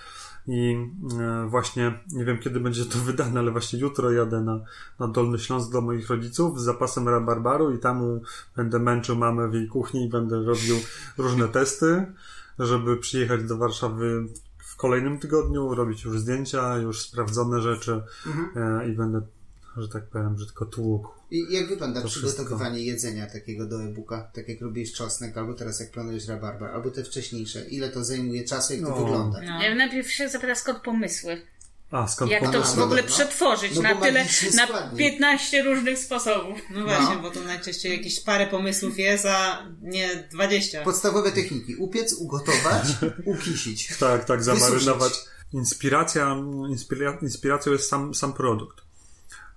[0.47, 0.89] i
[1.21, 4.61] e, właśnie nie wiem kiedy będzie to wydane, ale właśnie jutro jadę na,
[4.99, 8.21] na Dolny Śląsk do moich rodziców z zapasem rabarbaru i tam
[8.57, 10.77] będę męczył mamę w jej kuchni i będę robił
[11.19, 12.07] różne testy,
[12.59, 14.27] żeby przyjechać do Warszawy
[14.59, 18.03] w kolejnym tygodniu, robić już zdjęcia, już sprawdzone rzeczy
[18.57, 19.21] e, i będę,
[19.83, 21.09] że tak powiem, brzydko tłukł.
[21.31, 24.31] I jak wygląda To przygotowywanie jedzenia takiego do e-booka?
[24.35, 27.65] Tak jak robisz czosnek, albo teraz jak planujesz rabarbar, albo te wcześniejsze.
[27.65, 28.97] Ile to zajmuje czasu, jak to No.
[28.97, 29.41] wygląda?
[29.41, 29.63] No.
[29.63, 31.43] Ja najpierw się zapyta skąd pomysły.
[31.91, 32.77] A, skąd Jak to pomysł?
[32.77, 33.09] w ogóle no.
[33.09, 34.25] przetworzyć No na tyle,
[34.57, 34.99] na składnik.
[34.99, 36.59] 15 różnych sposobów.
[36.71, 40.85] No właśnie, bo to najczęściej jakieś parę pomysłów jest, a nie 20.
[40.85, 41.77] Podstawowe techniki.
[41.77, 42.87] Upiec, ugotować,
[43.35, 43.97] ukisić.
[43.99, 45.13] Tak, tak, zamarynować.
[45.53, 46.37] Inspiracja,
[46.71, 48.84] inspira, inspiracją jest sam, sam produkt.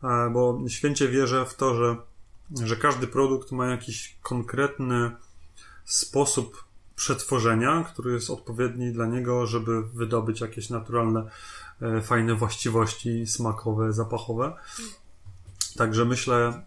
[0.03, 1.95] E, Bo święcie wierzę w to, że,
[2.63, 5.11] że każdy produkt ma jakiś konkretny
[5.85, 6.63] sposób
[6.95, 11.23] przetworzenia, który jest odpowiedni dla niego, żeby wydobyć jakieś naturalne,
[11.81, 14.53] e, fajne właściwości smakowe, zapachowe.
[15.77, 16.63] Także myślę,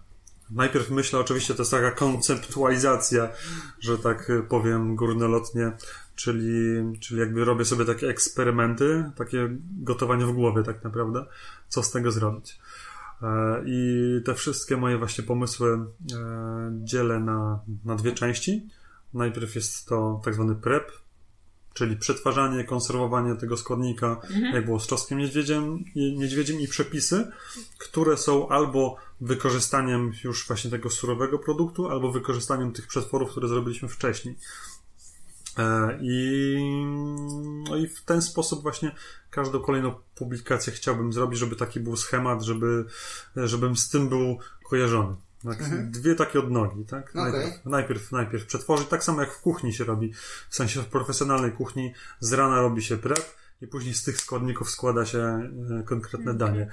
[0.51, 3.29] najpierw myślę, oczywiście to jest taka konceptualizacja,
[3.81, 5.73] że tak powiem górnolotnie,
[6.15, 9.49] czyli, czyli jakby robię sobie takie eksperymenty, takie
[9.83, 11.25] gotowanie w głowie tak naprawdę,
[11.69, 12.59] co z tego zrobić.
[13.23, 15.87] E, I te wszystkie moje właśnie pomysły e,
[16.85, 18.67] dzielę na, na dwie części.
[19.15, 20.93] Najpierw jest to tak zwany prep,
[21.75, 24.21] czyli przetwarzanie, konserwowanie tego składnika,
[24.53, 27.31] jak było z czosnkiem niedźwiedziem niedźwiedziem i przepisy,
[27.79, 33.89] które są albo wykorzystaniem już właśnie tego surowego produktu, albo wykorzystaniem tych przetworów, które zrobiliśmy
[33.89, 34.37] wcześniej.
[35.59, 36.57] E, I,
[37.69, 38.95] no i w ten sposób właśnie
[39.31, 42.85] każdą kolejną publikację chciałbym zrobić, żeby taki był schemat, żeby,
[43.37, 45.17] żebym z tym był kojarzony.
[45.45, 47.11] Tak, Dwie takie odnogi, tak?
[47.11, 47.23] Okej.
[47.33, 50.13] Najpierw, najpierw, najpierw przetworzyć, tak samo jak w kuchni się robi,
[50.49, 54.71] w sensie w profesjonalnej kuchni z rana robi się prep i później z tych składników
[54.71, 55.51] składa się e,
[55.87, 56.71] konkretne danie.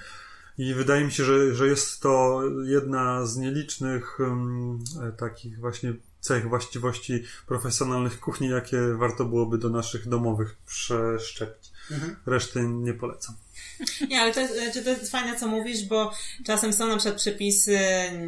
[0.58, 4.80] I wydaje mi się, że, że jest to jedna z nielicznych um,
[5.18, 5.94] takich właśnie
[6.28, 11.72] cech, właściwości profesjonalnych kuchni, jakie warto byłoby do naszych domowych przeszczepić.
[12.26, 13.36] Reszty nie polecam.
[14.10, 16.14] Nie, ale to jest, znaczy to jest fajne, co mówisz, bo
[16.46, 17.80] czasem są na przykład przepisy,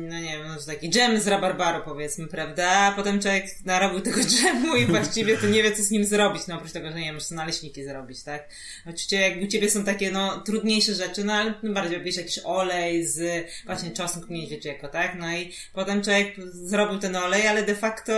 [0.09, 2.69] no nie wiem, no, taki dżem z rabarbaru, powiedzmy, prawda?
[2.69, 6.47] A potem człowiek narobił tego dżemu i właściwie to nie wie, co z nim zrobić,
[6.47, 8.49] no oprócz tego, że nie wiem, może naleśniki zrobić, tak?
[8.85, 12.39] Oczywiście jak u ciebie są takie, no, trudniejsze rzeczy, no ale tym bardziej robisz jakiś
[12.43, 15.15] olej z właśnie czosnku niedźwiedziego, tak?
[15.19, 18.13] No i potem człowiek zrobił ten olej, ale de facto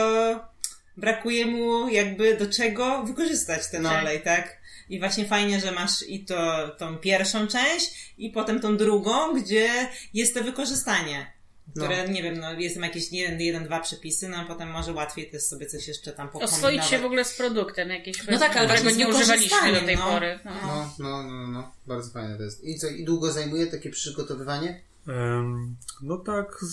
[0.98, 4.02] brakuje mu jakby do czego wykorzystać ten Tak.
[4.02, 4.61] olej, tak?
[4.92, 9.70] I właśnie fajnie, że masz i to, tą pierwszą część, i potem tą drugą, gdzie
[10.14, 11.32] jest to wykorzystanie.
[11.76, 14.94] Które, nie wiem, no jest tam jakieś jeden, jeden, dwa przepisy, no a potem może
[14.94, 16.90] łatwiej też sobie coś jeszcze tam Oswoić pokombinować.
[16.90, 20.04] się w ogóle z produktem jakieś, No tak, ale którego nie używaliśmy do tej no.
[20.04, 20.40] pory.
[20.46, 20.52] No.
[20.68, 21.72] No, no, no, no.
[21.88, 22.64] Bardzo fajne to jest.
[22.64, 24.82] I co, i długo zajmuje takie przygotowywanie?
[25.08, 26.66] Em, No tak,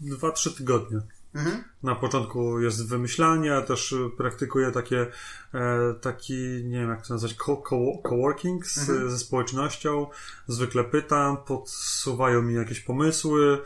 [0.00, 0.98] dwa, trzy tygodnie.
[1.34, 1.64] Mhm.
[1.82, 5.06] Na początku jest wymyślanie, ja też y, praktykuję takie,
[5.54, 10.06] e, taki, nie wiem jak to nazwać, co- co- coworking z, ze społecznością.
[10.46, 13.58] Zwykle pytam, podsuwają mi jakieś pomysły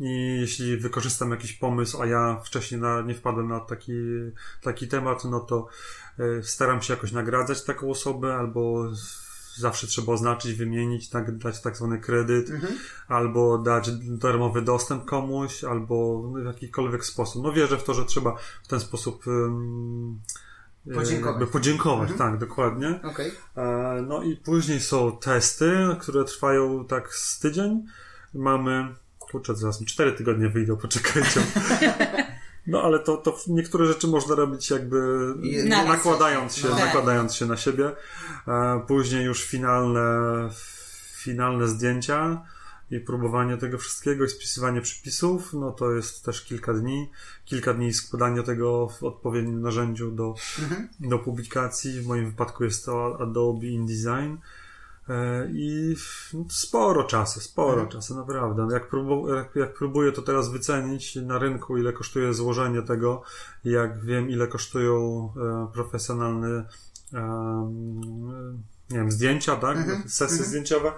[0.00, 3.92] i jeśli wykorzystam jakiś pomysł, a ja wcześniej na, nie wpadłem na taki,
[4.62, 5.68] taki temat, no to
[6.18, 8.88] e, staram się jakoś nagradzać taką osobę albo
[9.60, 12.50] zawsze trzeba oznaczyć, wymienić, tak, dać tak zwany kredyt,
[13.08, 17.42] albo dać darmowy dostęp komuś, albo w jakikolwiek sposób.
[17.42, 20.20] No wierzę w to, że trzeba w ten sposób um,
[20.94, 21.48] Podziękować.
[21.50, 23.00] podziękować, tak, dokładnie.
[23.04, 23.32] Okej.
[23.56, 27.86] E, No i później są testy, które trwają tak z tydzień.
[28.34, 31.40] Mamy, kurczę, zaraz mi cztery tygodnie wyjdą, poczekajcie.
[32.70, 36.78] No ale to, to niektóre rzeczy można robić jakby Na nakładając się, No.
[36.78, 37.92] nakładając się na siebie.
[38.48, 40.10] E, Później już finalne,
[41.22, 42.42] finalne zdjęcia
[42.90, 47.10] i próbowanie tego wszystkiego i spisywanie przypisów, no to jest też kilka dni.
[47.44, 50.34] Kilka dni składania tego w odpowiednim narzędziu do,
[51.00, 52.00] do publikacji.
[52.00, 54.36] W moim wypadku jest to Adobe InDesign.
[55.10, 55.96] E, I
[56.48, 58.68] sporo czasu, sporo czasu, naprawdę.
[58.72, 63.22] Jak, próbu, jak, jak próbuję to teraz wycenić na rynku, ile kosztuje złożenie tego,
[63.64, 66.64] jak wiem, ile kosztują e, profesjonalne
[67.12, 68.00] em,
[68.90, 69.78] nie wiem, zdjęcia, tak?
[70.06, 70.92] Sesje zdjęciowe,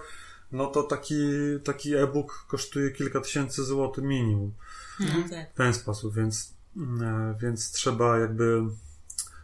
[0.51, 1.15] no to taki,
[1.63, 4.53] taki e-book kosztuje kilka tysięcy złotych minimum
[4.99, 5.53] No, tak.
[5.53, 6.53] w ten sposób, więc,
[7.01, 8.61] e, więc trzeba jakby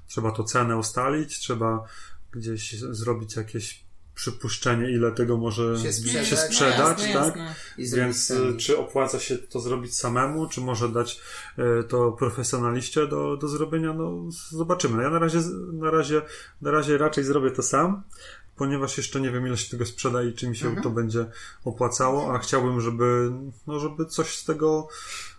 [0.08, 1.84] trzeba to cenę ustalić, trzeba
[2.32, 3.89] gdzieś zrobić jakieś
[4.20, 6.40] przypuszczenie, ile tego może Się się sprzedać.
[6.40, 7.36] sprzedać, no, jasne, tak?
[7.36, 7.56] jasne.
[7.78, 8.50] Zrobić Więc sami.
[8.50, 11.22] e, czy opłaca się to zrobić samemu, czy może dać
[11.58, 13.94] e, to profesjonaliście do, do zrobienia?
[13.94, 15.04] No zobaczymy.
[15.04, 15.40] Ja na razie,
[15.74, 16.22] na razie,
[16.62, 18.04] na razie raczej zrobię to sam,
[18.60, 20.84] ponieważ jeszcze nie wiem ile się tego sprzeda i czy mi się Mhm.
[20.84, 21.26] to będzie
[21.66, 23.32] opłacało, a chciałbym, żeby,
[23.68, 24.88] no, żeby coś z tego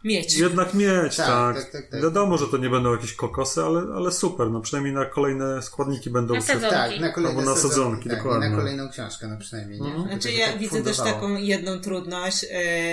[0.05, 0.37] Mieć.
[0.39, 1.57] jednak mieć, Tak, tak.
[1.57, 2.03] tak, tak, tak.
[2.03, 6.11] Wiadomo, że to nie będą jakieś kokosy, ale, ale super, no przynajmniej na kolejne składniki
[6.11, 6.47] będą Na się...
[6.47, 6.71] sezon.
[6.71, 8.51] Tak, na kolejne Albo na sadzonki, tak, dokładnie.
[8.51, 9.89] Na kolejną książkę, no przynajmniej, nie?
[9.95, 10.09] Mhm.
[10.09, 11.15] Znaczy ja tak widzę też fundowało.
[11.21, 12.49] taką jedną trudność yy,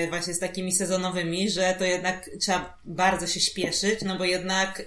[0.10, 4.82] właśnie z takimi sezonowymi, że to jednak trzeba bardzo się śpieszyć, no bo jednak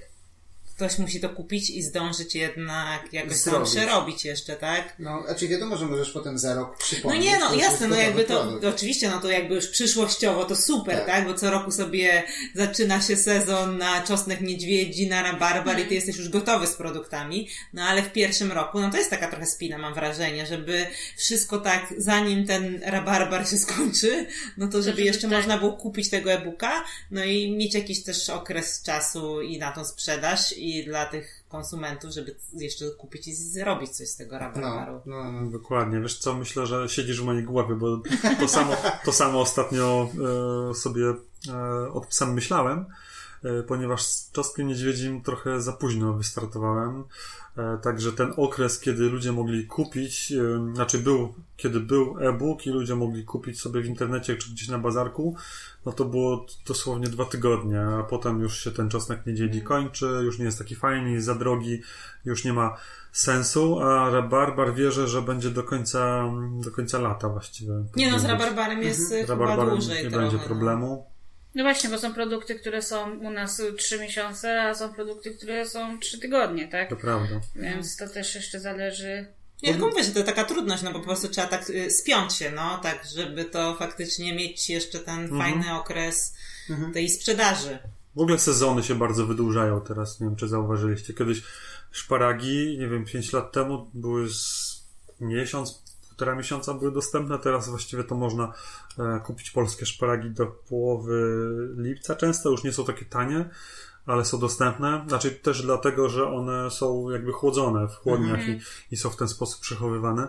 [0.81, 4.95] ktoś musi to kupić i zdążyć jednak jakoś tam przerobić jeszcze, tak?
[4.99, 7.25] No, znaczy wiadomo, że możesz potem za rok No przypomnieć.
[7.25, 8.65] nie, to no jasne, no jakby to, produkt.
[8.65, 11.07] oczywiście, no to jakby już przyszłościowo to super, Tak.
[11.07, 11.27] tak?
[11.27, 12.23] Bo co roku sobie
[12.55, 17.49] zaczyna się sezon na czosnek niedźwiedzi, na rabarbar i ty jesteś już gotowy z produktami,
[17.73, 21.59] no ale w pierwszym roku, no to jest taka trochę spina, mam wrażenie, żeby wszystko
[21.59, 25.31] tak, zanim ten rabarbar się skończy, no to żeby żeby jeszcze tak.
[25.31, 29.85] można było kupić tego e-booka, no i mieć jakiś też okres czasu i na tą
[29.85, 35.01] sprzedaż i dla tych konsumentów, żeby jeszcze kupić i zrobić coś z tego rabarbaru.
[35.07, 35.51] No, no, no.
[35.51, 38.03] Dokładnie, wiesz co, myślę, że siedzisz w mojej głowie, bo
[38.41, 40.09] to samo, to samo ostatnio
[40.71, 41.15] e, sobie
[41.49, 42.87] e, od sam myślałem,
[43.69, 47.05] ponieważ z Czosnkiem Niedźwiedzim trochę za późno wystartowałem,
[47.57, 52.71] e, także ten okres, kiedy ludzie mogli kupić, e, znaczy był, kiedy był e-book i
[52.71, 55.37] ludzie mogli kupić sobie w internecie czy gdzieś na bazarku,
[55.87, 60.39] no to było dosłownie dwa tygodnie, a potem już się ten Czosnek Niedźwiedzi kończy, już
[60.39, 61.83] nie jest taki fajny, jest za drogi,
[62.25, 62.77] już nie ma
[63.13, 66.25] sensu, a Rabarbar wierzę, że będzie do końca,
[66.65, 67.73] do końca lata właściwie.
[67.97, 69.27] Nie no, z rabarbarem jest Mhm.
[69.27, 70.25] chyba Rabarbarem dłużej nie trochę.
[70.25, 70.43] będzie no.
[70.45, 71.10] problemu.
[71.55, 75.67] No właśnie, bo są produkty, które są u nas 3 miesiące, a są produkty, które
[75.67, 76.91] są 3 tygodnie, tak?
[76.91, 77.41] To prawda.
[77.57, 79.27] Więc to też jeszcze zależy.
[79.63, 82.33] Nie, tylko mówię, że to taka trudność, no bo po prostu trzeba tak y, spiąć
[82.35, 85.41] się, no, tak, żeby to faktycznie mieć jeszcze ten Mhm.
[85.41, 86.35] fajny okres
[86.95, 87.79] tej sprzedaży.
[88.17, 90.21] W ogóle sezony się bardzo wydłużają teraz.
[90.21, 91.15] Nie wiem, czy zauważyliście.
[91.15, 91.43] Kiedyś
[91.91, 94.71] szparagi, nie wiem, 5 lat temu były z
[95.21, 95.83] miesiąc,
[96.21, 97.39] półtora miesiąca były dostępne.
[97.39, 98.53] Teraz właściwie to można
[98.99, 102.17] e, kupić polskie szparagi do połowy lipca.
[102.17, 103.51] Często już nie są takie tanie,
[104.07, 105.05] ale są dostępne.
[105.09, 109.29] Znaczy też dlatego, że one są jakby chłodzone w chłodniach i, i są w ten
[109.29, 110.29] sposób przechowywane.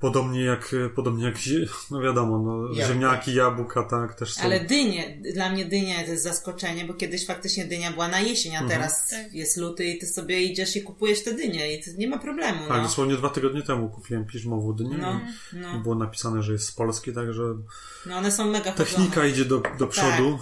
[0.00, 1.34] Podobnie jak, podobnie jak,
[1.90, 2.86] no wiadomo, no, Jabłka.
[2.88, 4.42] ziemniaki, jabłka, tak, też są.
[4.42, 8.52] Ale dynie, dla mnie dynia to jest zaskoczenie, bo kiedyś faktycznie dynia była na jesień,
[8.56, 8.70] a Mhm.
[8.80, 9.34] teraz Tak.
[9.34, 12.58] jest luty i ty sobie idziesz i kupujesz te dynie i to nie ma problemu,
[12.68, 12.82] Tak, no.
[12.82, 15.20] dosłownie dwa tygodnie temu kupiłem piżmową dynię No,
[15.52, 17.42] i no, było napisane, że jest z Polski, także
[18.06, 19.28] no one są mega technika chodzone.
[19.28, 20.38] idzie do, do przodu.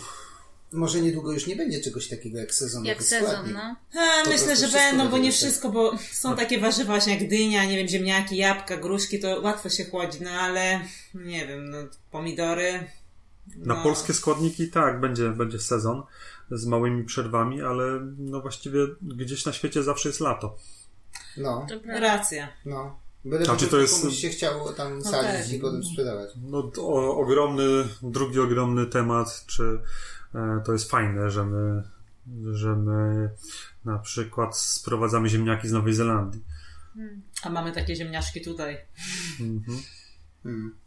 [0.72, 3.54] Może niedługo już nie będzie czegoś takiego jak sezonowy Jak sezon, składnik.
[3.54, 3.76] no.
[4.00, 5.36] A, Po myślę, że będą, bo nie tak.
[5.36, 9.68] wszystko, bo są takie warzywa właśnie jak dynia, nie wiem, ziemniaki, jabłka, gruszki, to łatwo
[9.68, 10.80] się chłodzi, no ale
[11.14, 11.78] nie wiem, no
[12.10, 12.72] pomidory.
[13.56, 13.82] Na no.
[13.82, 16.02] polskie składniki tak, będzie, będzie sezon
[16.50, 17.84] z małymi przerwami, ale
[18.18, 20.56] no właściwie gdzieś na świecie zawsze jest lato.
[21.36, 22.00] No, To prawda.
[22.00, 22.48] Racja.
[22.64, 23.02] no.
[23.24, 25.52] Byle A czy po to jest- komuś się chciało tam sadzić tak.
[25.52, 26.30] i potem sprzedawać.
[26.42, 29.78] No to o, ogromny, drugi ogromny temat, czy e,
[30.64, 31.82] to jest fajne, że my,
[32.52, 33.30] że my
[33.84, 36.44] na przykład sprowadzamy ziemniaki z Nowej Zelandii.
[37.42, 38.78] A mamy takie ziemniaczki tutaj.
[39.40, 39.82] Mhm.
[40.42, 40.82] Hmm.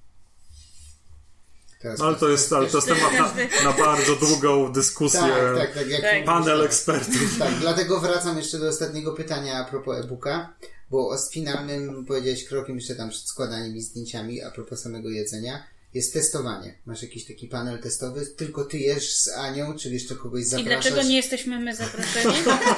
[1.85, 5.19] Teraz ale to jest, ale to jest temat na, na bardzo długą dyskusję.
[5.19, 5.89] Tak, tak, tak.
[5.89, 6.25] Jak Tak.
[6.25, 7.37] Panel ekspertów.
[7.39, 10.53] Tak, dlatego wracam jeszcze do ostatniego pytania a propos e-booka,
[10.91, 15.63] bo z finalnym powiedziałeś krokiem jeszcze tam przed składaniem i zdjęciami a propos samego jedzenia
[15.95, 16.77] jest testowanie.
[16.85, 20.83] Masz jakiś taki panel testowy, tylko ty jesz z Anią, czy jeszcze kogoś I zapraszasz?
[20.83, 22.35] dlaczego nie jesteśmy my zaproszeni?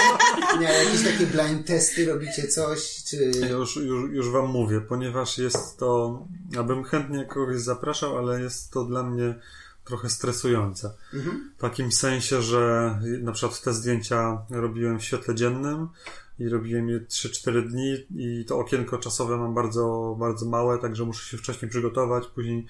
[0.59, 3.31] Nie, ale jakieś takie blind testy robicie coś, czy...
[3.41, 6.19] Ja Już, już, już wam mówię, ponieważ jest to,
[6.51, 9.35] ja bym chętnie kogoś zapraszał, ale jest to dla mnie
[9.85, 10.91] trochę stresujące.
[11.13, 11.51] Mhm.
[11.57, 15.87] W takim sensie, że na przykład te zdjęcia robiłem w świetle dziennym
[16.39, 21.29] i robiłem je 3-4 dni i to okienko czasowe mam bardzo, bardzo małe, także muszę
[21.29, 22.67] się wcześniej przygotować, później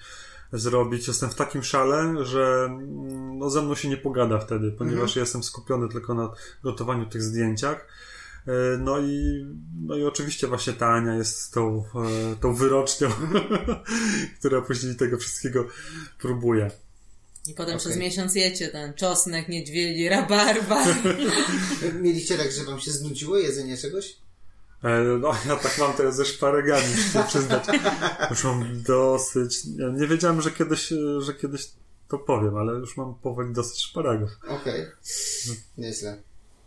[0.52, 1.08] zrobić.
[1.08, 2.68] Jestem w takim szale, że
[3.38, 6.32] no, ze mną się nie pogada wtedy, ponieważ ja jestem skupiony tylko na
[6.62, 7.86] gotowaniu tych zdjęciach.
[8.46, 9.46] E, No i,
[9.86, 13.08] no i oczywiście właśnie ta Ania jest tą, e, tą wyrocznią,
[14.38, 15.66] która później tego wszystkiego
[16.18, 16.70] próbuje.
[17.46, 17.78] I potem Okej.
[17.78, 20.84] przez miesiąc jecie ten czosnek, niedźwiedzi, rabarba.
[22.02, 24.16] Mieliście tak, że wam się znudziło jedzenie czegoś?
[24.84, 27.64] E, No, ja tak mam teraz ze szparagami, muszę przyznać.
[28.30, 29.58] Już mam dosyć.
[29.76, 31.68] Ja nie wiedziałem, że kiedyś, e, że kiedyś
[32.08, 34.30] to powiem, ale już mam powoli dosyć szparagów.
[34.48, 34.86] Okej.
[35.78, 36.22] Nieźle.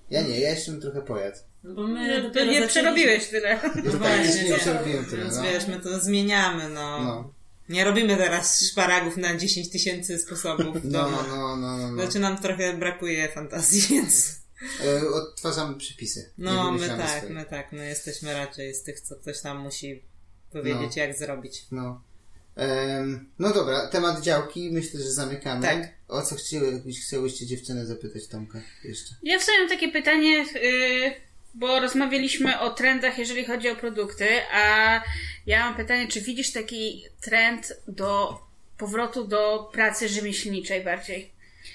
[0.10, 1.38] Ja nie, ja jeszcze bym trochę pojadł.
[1.64, 3.60] No bo my No, nie przerobiłeś tyle.
[3.84, 5.44] No tak, jeszcze nie przerobiłem tyle, Więc no.
[5.44, 7.04] wiesz, my to zmieniamy, no.
[7.04, 7.34] No,
[7.70, 11.18] Nie robimy teraz szparagów na 10 tysięcy sposobów w no, domu.
[11.30, 11.88] no, no, no, no.
[11.92, 12.04] no.
[12.04, 14.41] Znaczy nam trochę brakuje fantazji, więc...
[15.14, 16.32] Odtwarzamy przepisy.
[16.38, 17.34] No, my tak, swoich.
[17.34, 20.04] my tak, my jesteśmy raczej z tych, co ktoś tam musi
[20.52, 21.02] powiedzieć, No.
[21.02, 21.66] jak zrobić.
[21.72, 22.02] No.
[22.56, 25.62] Em, no dobra, temat działki myślę, że zamykamy.
[25.62, 25.90] Tak.
[26.08, 29.16] O co chciały, chciałyście dziewczynę zapytać Tomka jeszcze?
[29.24, 31.12] Ja w sumie takie pytanie, yy,
[31.54, 35.02] bo rozmawialiśmy o trendach, jeżeli chodzi o produkty, a
[35.46, 38.40] ja mam pytanie, czy widzisz taki trend do
[38.78, 41.32] powrotu do pracy rzemieślniczej bardziej?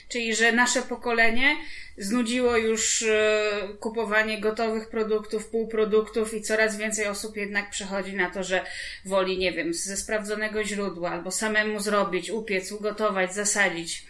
[0.08, 1.56] Czyli, że nasze pokolenie
[1.98, 8.44] znudziło już e, kupowanie gotowych produktów, półproduktów i coraz więcej osób jednak przechodzi na to,
[8.44, 8.64] że
[9.04, 14.06] woli, nie wiem, ze sprawdzonego źródła albo samemu zrobić, upiec, ugotować, zasadzić.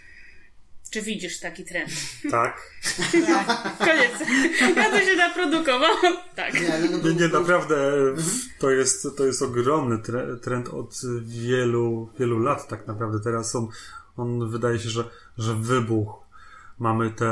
[0.91, 1.91] Czy widzisz taki trend?
[2.31, 2.71] Tak.
[3.79, 4.13] Koniec.
[4.77, 6.17] Ja to się naprodukowałam.
[6.35, 6.61] Tak.
[6.61, 7.77] Nie, ale no, Nie, naprawdę
[8.59, 10.95] to jest, to jest ogromny tre- trend od
[11.27, 13.21] wielu, wielu lat tak naprawdę.
[13.25, 13.69] Teraz on,
[14.17, 15.05] on wydaje się, że,
[15.39, 16.21] że wybuchł.
[16.79, 17.27] Mamy te,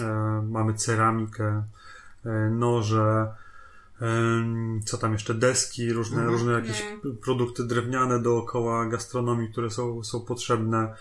[0.00, 1.62] e, mamy ceramikę,
[2.24, 3.34] e, noże,
[4.00, 6.84] em, co tam jeszcze, deski, różne, różne jakieś
[7.22, 10.94] produkty drewniane dookoła gastronomii, które są, są potrzebne.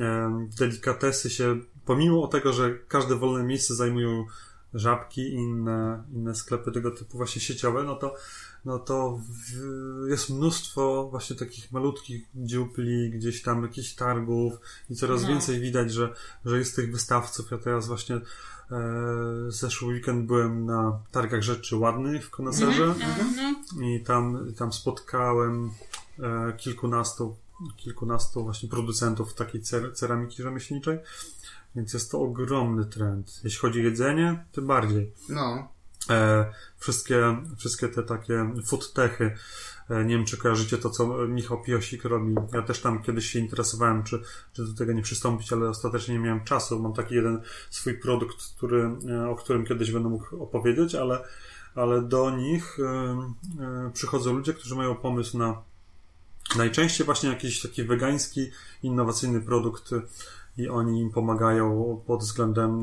[0.00, 4.26] Em, Delikatesy się, pomimo tego, że każde wolne miejsce zajmują
[4.74, 8.14] żabki i inne, inne sklepy tego typu właśnie sieciowe, no to,
[8.64, 14.52] no to w, jest mnóstwo właśnie takich malutkich dziupli, gdzieś tam jakichś targów
[14.90, 15.28] i coraz No.
[15.28, 17.50] więcej widać, że, że jest tych wystawców.
[17.50, 18.22] Ja teraz właśnie e,
[19.48, 22.94] zeszły weekend byłem na targach rzeczy ładnych w Koneserze
[23.76, 25.70] No, i tam, tam spotkałem
[26.18, 27.36] e, kilkunastu,
[27.76, 30.98] kilkunastu właśnie producentów takiej cer, ceramiki rzemieślniczej.
[31.76, 33.40] Więc jest to ogromny trend.
[33.44, 35.12] Jeśli chodzi o jedzenie, tym bardziej.
[35.28, 35.71] No.
[36.10, 36.46] E,
[36.78, 39.36] wszystkie, wszystkie te takie foodtechy.
[39.90, 42.34] E, nie wiem, czy kojarzycie to, co Michał Piosik robi.
[42.52, 46.20] Ja też tam kiedyś się interesowałem, czy, czy do tego nie przystąpić, ale ostatecznie nie
[46.20, 46.80] miałem czasu.
[46.80, 51.24] Mam taki jeden swój produkt, który, e, o którym kiedyś będę mógł opowiedzieć, ale,
[51.74, 52.78] ale do nich
[53.92, 55.62] przychodzą ludzie, którzy mają pomysł na
[56.56, 58.50] najczęściej właśnie jakiś taki wegański,
[58.82, 59.90] innowacyjny produkt
[60.56, 62.82] i oni im pomagają pod względem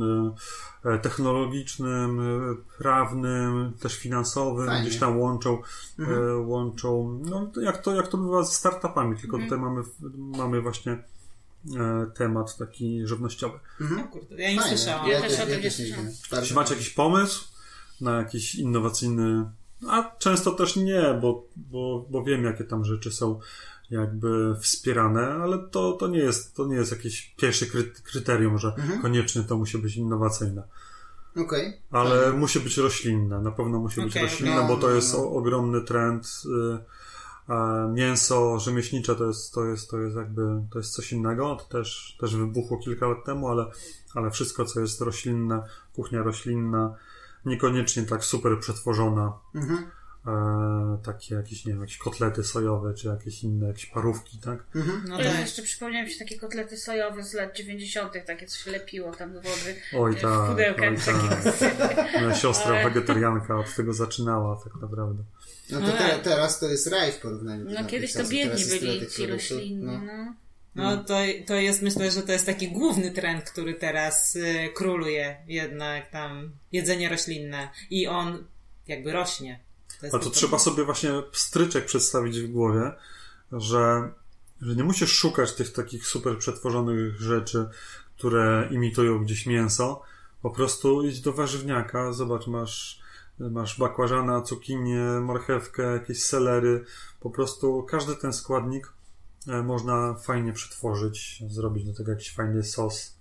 [0.85, 4.87] e, technologicznym, e, prawnym, też finansowym, Fajnie.
[4.87, 5.61] gdzieś tam łączą,
[5.99, 9.81] e, łączą, no jak to, jak to bywa ze startupami, tylko tutaj mamy,
[10.17, 11.03] mamy właśnie
[12.15, 13.59] temat taki żywnościowy.
[14.05, 14.77] O kurde, ja nie Fajnie.
[14.77, 15.07] słyszałam.
[15.07, 16.11] Ja, Ja też, też o ja tym też nie słyszałam.
[16.41, 17.47] Jeśli macie jakiś pomysł
[18.01, 19.45] na jakiś innowacyjny,
[19.89, 23.39] a często też nie, bo, bo, bo wiem, jakie tam rzeczy są
[23.91, 28.73] jakby wspierane, ale to, to, nie, jest, to nie jest jakieś pierwsze kry- kryterium, że
[29.01, 30.63] koniecznie to musi być innowacyjne.
[31.37, 31.81] Okej.
[31.91, 34.67] Ale musi być roślinna, na pewno musi być roślinna, okej.
[34.67, 35.29] bo No, to no, jest no.
[35.31, 36.41] ogromny trend.
[36.45, 36.79] Y,
[37.53, 41.55] a mięso rzemieślnicze to jest, to jest, to jest jakby, to jest coś innego.
[41.55, 43.65] To też, też wybuchło kilka lat temu, ale,
[44.15, 45.63] ale wszystko, co jest roślinne,
[45.95, 46.95] kuchnia roślinna,
[47.45, 49.91] niekoniecznie tak super przetworzona, Mhm.
[50.29, 54.63] E, takie jakieś, nie wiem, jakieś kotlety sojowe, czy jakieś inne, jakieś parówki, tak?
[55.07, 55.39] No Ja tak.
[55.39, 59.41] jeszcze przypomniałem się takie kotlety sojowe z lat 90., takie co się lepiło tam do
[59.41, 59.75] wody.
[59.97, 62.13] Oj w tak, pudełkach oj tak.
[62.21, 65.23] Moja siostra Ale- wegetarianka od tego zaczynała, tak naprawdę.
[65.71, 66.21] No to No te, tak.
[66.23, 69.29] teraz to jest raj w porównaniu do No kiedyś to biedni byli ci produktów.
[69.29, 70.01] roślinni, No.
[70.01, 70.33] no.
[70.75, 71.17] No to,
[71.47, 76.51] to jest, myślę, że to jest taki główny trend, który teraz y, króluje jednak tam
[76.71, 78.43] jedzenie roślinne i on
[78.87, 79.59] jakby rośnie.
[80.01, 82.91] Ale to trzeba sobie właśnie stryczek przedstawić w głowie,
[83.51, 84.11] że,
[84.61, 87.69] że nie musisz szukać tych takich super przetworzonych rzeczy,
[88.17, 90.01] które imitują gdzieś mięso.
[90.41, 93.01] Po prostu idź do warzywniaka, zobacz, masz,
[93.39, 96.85] masz bakłażana, cukinię, marchewkę, jakieś selery.
[97.19, 98.93] Po prostu każdy ten składnik
[99.47, 103.18] e, można fajnie przetworzyć, zrobić do tego jakiś fajny sos.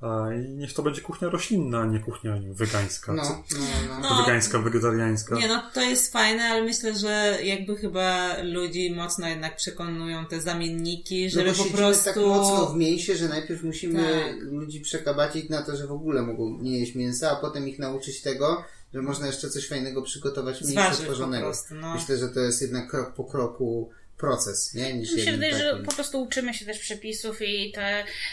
[0.00, 3.12] A, I niech to będzie kuchnia roślinna, a nie kuchnia wegańska.
[3.12, 4.08] No, Co- no, no.
[4.10, 4.22] No.
[4.22, 5.34] Wegańska, wegetariańska.
[5.36, 10.40] Nie, no to jest fajne, ale myślę, że jakby chyba ludzi mocno jednak przekonują te
[10.40, 12.04] zamienniki, No żeby bo po siedzimy prostu...
[12.04, 14.42] tak mocno w mięsie, że najpierw musimy Tak.
[14.42, 18.22] ludzi przekabacić na to, że w ogóle mogą nie jeść mięsa, a potem ich nauczyć
[18.22, 21.44] tego, że można jeszcze coś fajnego przygotować przetworzonego.
[21.46, 21.94] prostu, no.
[21.94, 23.90] Myślę, że to jest jednak krok po kroku
[24.20, 24.94] proces, nie?
[24.94, 27.88] Niż Mi się jednym wydaje, że po prostu uczymy się też przepisów i ta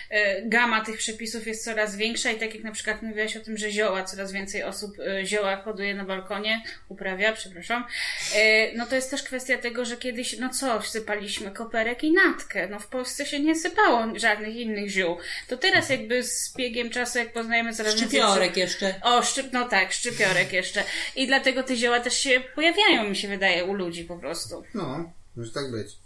[0.09, 3.57] e, gama tych przepisów jest coraz większa i tak jak na przykład mówiłaś o tym,
[3.57, 7.85] że zioła, coraz więcej osób e, zioła hoduje na balkonie, uprawia, przepraszam,
[8.35, 12.67] e, no to jest też kwestia tego, że kiedyś, no co, sypaliśmy koperek i natkę,
[12.67, 15.17] no w Polsce się nie sypało żadnych innych ziół.
[15.47, 18.19] To teraz jakby z biegiem czasu, jak poznajemy coraz więcej...
[18.19, 18.95] Szczypiorek jeszcze.
[19.01, 20.83] O, szczyp, no tak, szczypiorek jeszcze.
[21.15, 24.63] I dlatego te zioła też się pojawiają, mi się wydaje, u ludzi po prostu.
[24.73, 25.97] No, może tak być.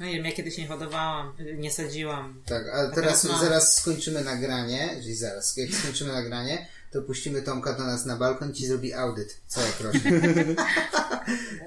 [0.00, 2.42] No nie wiem, ja kiedyś nie hodowałam, nie sadziłam.
[2.46, 3.38] Tak, a teraz no.
[3.38, 8.50] zaraz skończymy nagranie, czyli zaraz, jak skończymy nagranie, to puścimy Tomka do nas na balkon
[8.50, 10.12] i ci zrobi audyt, co jak rośnie.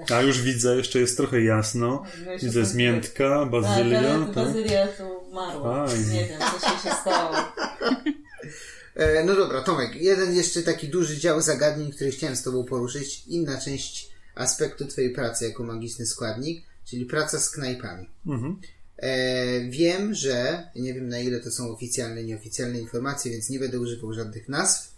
[0.15, 2.03] A już widzę, jeszcze jest trochę jasno.
[2.41, 4.01] Widzę jest miętka, bazylia.
[4.01, 5.87] Tak, bazylia tu umarła.
[6.11, 7.35] Nie wiem, co się, się stało.
[8.95, 13.23] E, no dobra, Tomek, jeden jeszcze taki duży dział zagadnień, który chciałem z Tobą poruszyć.
[13.27, 18.09] Inna część aspektu Twojej pracy jako magiczny składnik, czyli praca z knajpami.
[18.27, 18.59] Mhm.
[18.97, 23.79] E, wiem, że, nie wiem na ile to są oficjalne, nieoficjalne informacje, więc nie będę
[23.79, 24.95] używał żadnych nazw.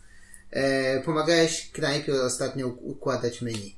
[0.52, 3.76] E, pomagałeś knajpie ostatnio układać menu.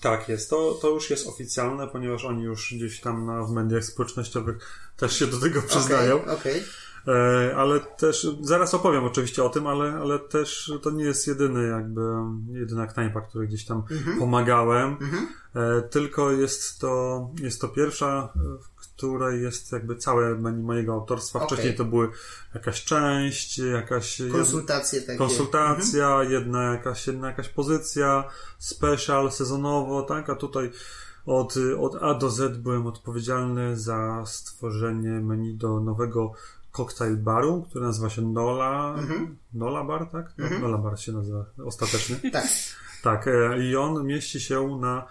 [0.00, 3.84] Tak jest, to, to już jest oficjalne, ponieważ oni już gdzieś tam na, w mediach
[3.84, 6.22] społecznościowych też się do tego przyznają.
[6.22, 6.62] Okej, okej.
[7.08, 11.68] E, ale też, zaraz opowiem oczywiście o tym, ale, ale też to nie jest jedyny
[11.68, 12.00] jakby,
[12.48, 13.82] jedyna knajpa, której gdzieś tam
[14.18, 14.96] pomagałem.
[15.54, 20.92] E, tylko jest to, jest to pierwsza, e, w której jest jakby całe menu mojego
[20.92, 21.38] autorstwa.
[21.38, 21.48] Okej.
[21.48, 22.08] Wcześniej to były
[22.54, 25.18] jakaś część, jakaś Konsultacje takie.
[25.18, 28.24] konsultacja, jedna, jakaś, jedna jakaś pozycja,
[28.58, 30.30] special, sezonowo, tak?
[30.30, 30.70] A tutaj
[31.26, 36.32] od, od A do Z byłem odpowiedzialny za stworzenie menu do nowego
[36.76, 38.96] cocktail baru, który nazywa się Nola,
[39.54, 40.34] Nola Bar, tak?
[40.38, 42.16] No, Nola Bar się nazywa ostatecznie.
[42.30, 42.46] Tak.
[43.02, 45.06] Tak, e, i on mieści się na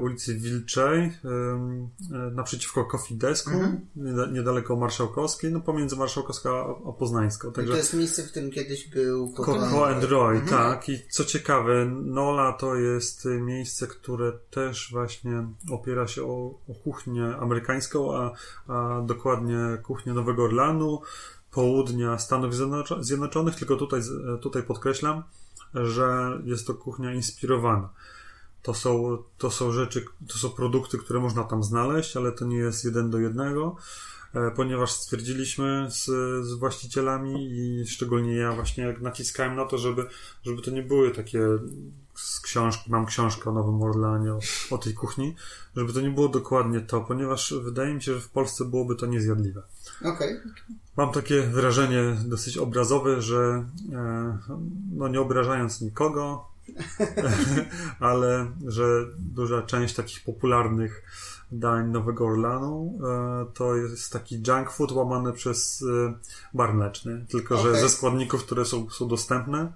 [0.00, 3.50] ulicy Wilczej, e, naprzeciwko Coffee Desku,
[3.96, 6.50] nieda- niedaleko Marszałkowskiej, no pomiędzy Marszałkowską
[6.88, 7.52] a, Poznańską.
[7.52, 10.48] Także to jest miejsce, w którym kiedyś był Coco and Roy, Mhm.
[10.62, 10.88] tak.
[10.88, 16.74] I co ciekawe, Nola to jest y, miejsce, które też właśnie opiera się o, o
[16.84, 18.32] kuchnię amerykańską, a,
[18.68, 21.00] a dokładnie kuchnię Nowego Orlanu,
[21.50, 25.22] południa Stanów Zjednoczo- Zjednoczonych, tylko tutaj, z- tutaj podkreślam,
[25.74, 27.88] że jest to kuchnia inspirowana.
[28.64, 32.56] To są, to są rzeczy, to są produkty, które można tam znaleźć, ale to nie
[32.56, 33.76] jest jeden do jednego,
[34.34, 36.04] e, ponieważ stwierdziliśmy z,
[36.46, 40.06] z właścicielami i szczególnie ja właśnie jak naciskałem na to, żeby,
[40.42, 41.40] żeby to nie były takie
[42.14, 44.40] z książki, mam książkę o Nowym Orlanie, o,
[44.70, 45.34] o tej kuchni,
[45.76, 49.06] żeby to nie było dokładnie to, ponieważ wydaje mi się, że w Polsce byłoby to
[49.06, 49.62] niezjadliwe.
[50.04, 50.36] Okej.
[50.96, 54.38] Mam takie wrażenie dosyć obrazowe, że e,
[54.92, 56.53] no nie obrażając nikogo,
[58.00, 58.84] ale że
[59.18, 61.02] duża część takich popularnych
[61.52, 66.14] dań Nowego Orlanu e, to jest taki junk food łamany przez e,
[66.54, 67.80] bar mleczny, tylko że Okej.
[67.80, 69.72] ze składników, które są, są dostępne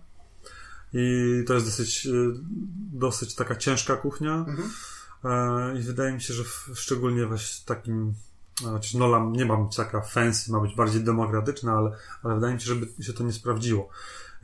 [0.93, 2.11] i to jest dosyć, e,
[2.93, 4.45] dosyć taka ciężka kuchnia
[5.25, 8.15] E, i wydaje mi się, że w, szczególnie w takim
[8.65, 11.91] no, Nola nie ma być taka fancy, ma być bardziej demokratyczna, ale,
[12.23, 13.89] ale wydaje mi się, żeby się to nie sprawdziło.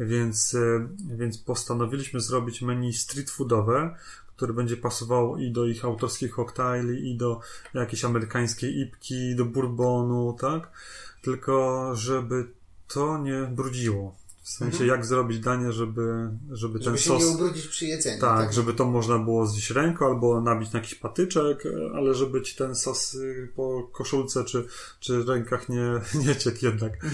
[0.01, 3.97] Więc, e, więc postanowiliśmy zrobić menu street foodowe,
[4.36, 7.40] które będzie pasowało i do ich autorskich koktajli, i do
[7.74, 10.70] jakiejś amerykańskiej ipki, do bourbonu, tak?
[11.22, 12.47] Tylko żeby
[12.88, 14.24] to nie brudziło.
[14.45, 17.22] W sensie, jak zrobić danie, żeby, żeby, Żeby ten się sos...
[17.22, 18.20] nie ubrudzić przy jedzeniu.
[18.20, 21.64] Tak, żeby to można było zjeść ręką albo nabić na jakiś patyczek,
[21.95, 24.66] ale żeby ci ten sos y, po koszulce czy,
[25.01, 26.92] czy rękach nie, nie ciekł jednak.
[27.05, 27.09] E,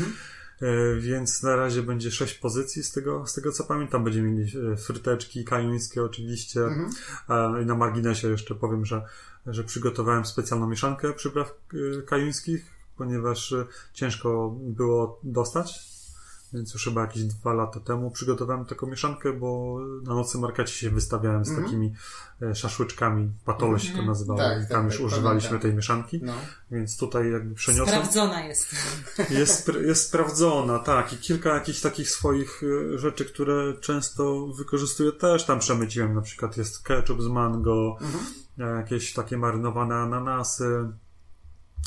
[0.99, 4.05] Więc na razie będzie sześć pozycji z tego, z tego co pamiętam.
[4.05, 6.61] Będziemy mieli e, fryteczki kajuńskie oczywiście.
[7.29, 9.03] E, I na marginesie jeszcze powiem, że,
[9.47, 11.55] że przygotowałem specjalną mieszankę przypraw
[11.99, 12.65] e, kajuńskich,
[12.97, 15.90] ponieważ e, ciężko było dostać.
[16.53, 20.91] Więc już chyba jakieś dwa lata temu przygotowałem taką mieszankę, bo na nocnym markecie się
[20.91, 21.95] wystawiałem z takimi
[22.43, 23.33] e, szaszłyczkami.
[23.45, 24.41] Patole się to nazywało.
[24.41, 26.21] Tak, I tak, tam już tak, używaliśmy tej mieszanki.
[26.23, 26.33] No.
[26.71, 27.89] Więc tutaj jakby przeniosłem.
[27.89, 28.75] Sprawdzona jest.
[29.31, 31.13] Jest, jest sprawdzona, tak.
[31.13, 32.63] I kilka jakichś takich swoich
[32.95, 36.15] e, rzeczy, które często wykorzystuję też tam przemyciłem.
[36.15, 37.97] Na przykład jest ketchup z mango,
[38.59, 40.89] e, jakieś takie marynowane ananasy.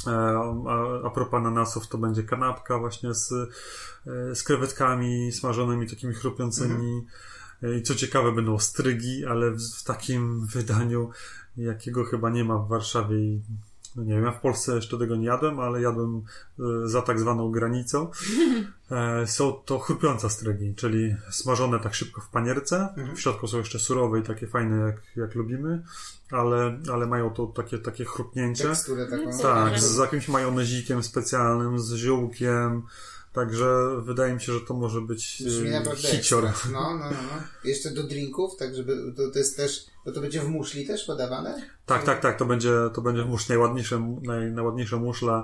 [0.08, 0.12] E,
[1.06, 7.06] A, propos ananasów, to będzie kanapka właśnie z, e, z krewetkami smażonymi, takimi chrupiącymi.
[7.64, 11.10] E, I co ciekawe, będą strygi, ale w, w takim wydaniu,
[11.58, 13.42] jakiego chyba nie ma w Warszawie i
[13.96, 16.22] no nie wiem, ja w Polsce jeszcze tego nie jadłem, ale jadłem
[16.60, 18.12] e, za tak zwaną granicą.
[18.92, 22.94] E, Są to chrupiące strygi, czyli smażone tak szybko w panierce.
[23.16, 25.84] W środku są jeszcze surowe i takie fajne, jak, jak lubimy,
[26.32, 28.64] ale, ale mają to takie, takie chrupnięcie.
[28.64, 29.38] Teksturę taką.
[29.42, 32.84] Tak, Że- z jakimś majonezikiem specjalnym, z ziółkiem.
[33.34, 33.66] Także
[34.02, 36.46] wydaje mi się, że to może być naprawdę hicior.
[36.46, 36.72] ekstra.
[36.72, 37.44] No, no, no, no.
[37.64, 41.06] Jeszcze do drinków, tak żeby to, to jest też, bo to będzie w muszli też
[41.06, 41.62] podawane?
[41.86, 45.44] Tak, tak, tak, to będzie, to będzie musz, najładniejsze, naj, najładniejsze muszle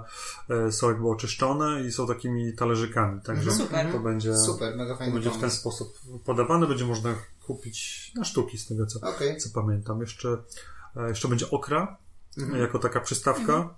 [0.71, 3.21] są jakby oczyszczone i są takimi talerzykami.
[3.21, 3.91] Także Super.
[3.91, 6.67] to będzie, Super, mega to fajny będzie w ten sposób podawane.
[6.67, 7.15] Będzie można
[7.47, 9.37] kupić na sztuki z tego, co, Okej.
[9.37, 10.01] co pamiętam.
[10.01, 10.37] Jeszcze,
[10.95, 11.97] e, jeszcze będzie okra
[12.37, 12.61] Mhm.
[12.61, 13.53] jako taka przystawka.
[13.53, 13.69] E,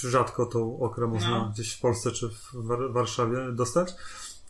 [0.00, 1.50] Rzadko tą okrę można No.
[1.54, 3.90] gdzieś w Polsce czy w War- Warszawie dostać.
[3.90, 3.94] E,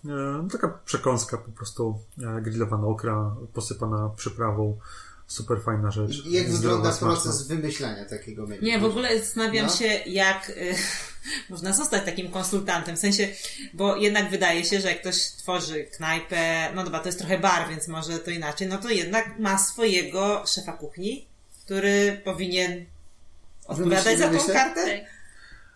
[0.09, 1.99] no Taka przekąska, po prostu
[2.39, 4.79] e, grillowana okra, posypana przyprawą.
[5.27, 6.27] Super fajna rzecz.
[6.27, 7.23] I Jak Zdrowa, wygląda smaczna.
[7.23, 8.65] proces wymyślania takiego menu?
[8.65, 9.73] Nie, w ogóle zastanawiam No.
[9.73, 10.75] się, jak y,
[11.51, 12.97] można zostać takim konsultantem.
[12.97, 13.29] W sensie,
[13.75, 17.69] bo jednak wydaje się, że jak ktoś tworzy knajpę, no dobra, to jest trochę bar,
[17.71, 21.27] więc może to inaczej, no to jednak ma swojego szefa kuchni,
[21.65, 22.85] który powinien
[23.73, 24.55] odpowiadać za tą wymyśla?
[24.55, 24.85] kartę.
[24.85, 25.23] Tak.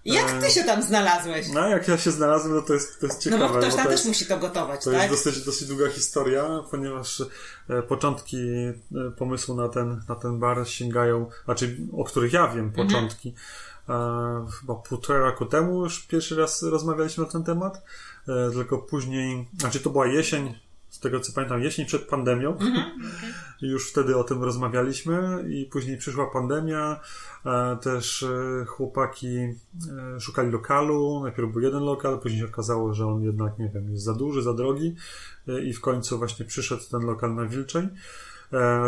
[0.04, 1.48] Jak ty się tam znalazłeś?
[1.48, 3.48] No, jak ja się znalazłem, no to jest, to jest No ciekawe.
[3.48, 5.10] bo ktoś tam to też jest, musi to gotować, To tak?
[5.10, 7.22] jest dosyć, dosyć długa historia, ponieważ
[7.68, 8.74] e, początki e,
[9.18, 13.34] pomysłu na ten, na ten bar sięgają, znaczy o których ja wiem, początki.
[13.88, 17.82] E, chyba półtora roku temu już pierwszy raz rozmawialiśmy na ten temat,
[18.28, 20.54] e, tylko później, znaczy to była jesień,
[20.96, 22.58] z tego co pamiętam, jesień przed pandemią.
[23.62, 27.00] I już wtedy o tym rozmawialiśmy i później przyszła pandemia.
[27.46, 31.20] E, też e, chłopaki e, szukali lokalu.
[31.22, 34.42] Najpierw był jeden lokal, później się okazało, że on jednak, nie wiem, jest za duży,
[34.42, 34.94] za drogi
[35.64, 37.88] i w końcu właśnie przyszedł ten lokal na Wilczej.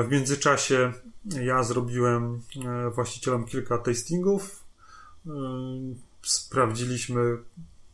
[0.04, 0.92] W międzyczasie
[1.24, 2.40] ja zrobiłem
[2.94, 4.64] właścicielom kilka tastingów.
[6.22, 7.38] Sprawdziliśmy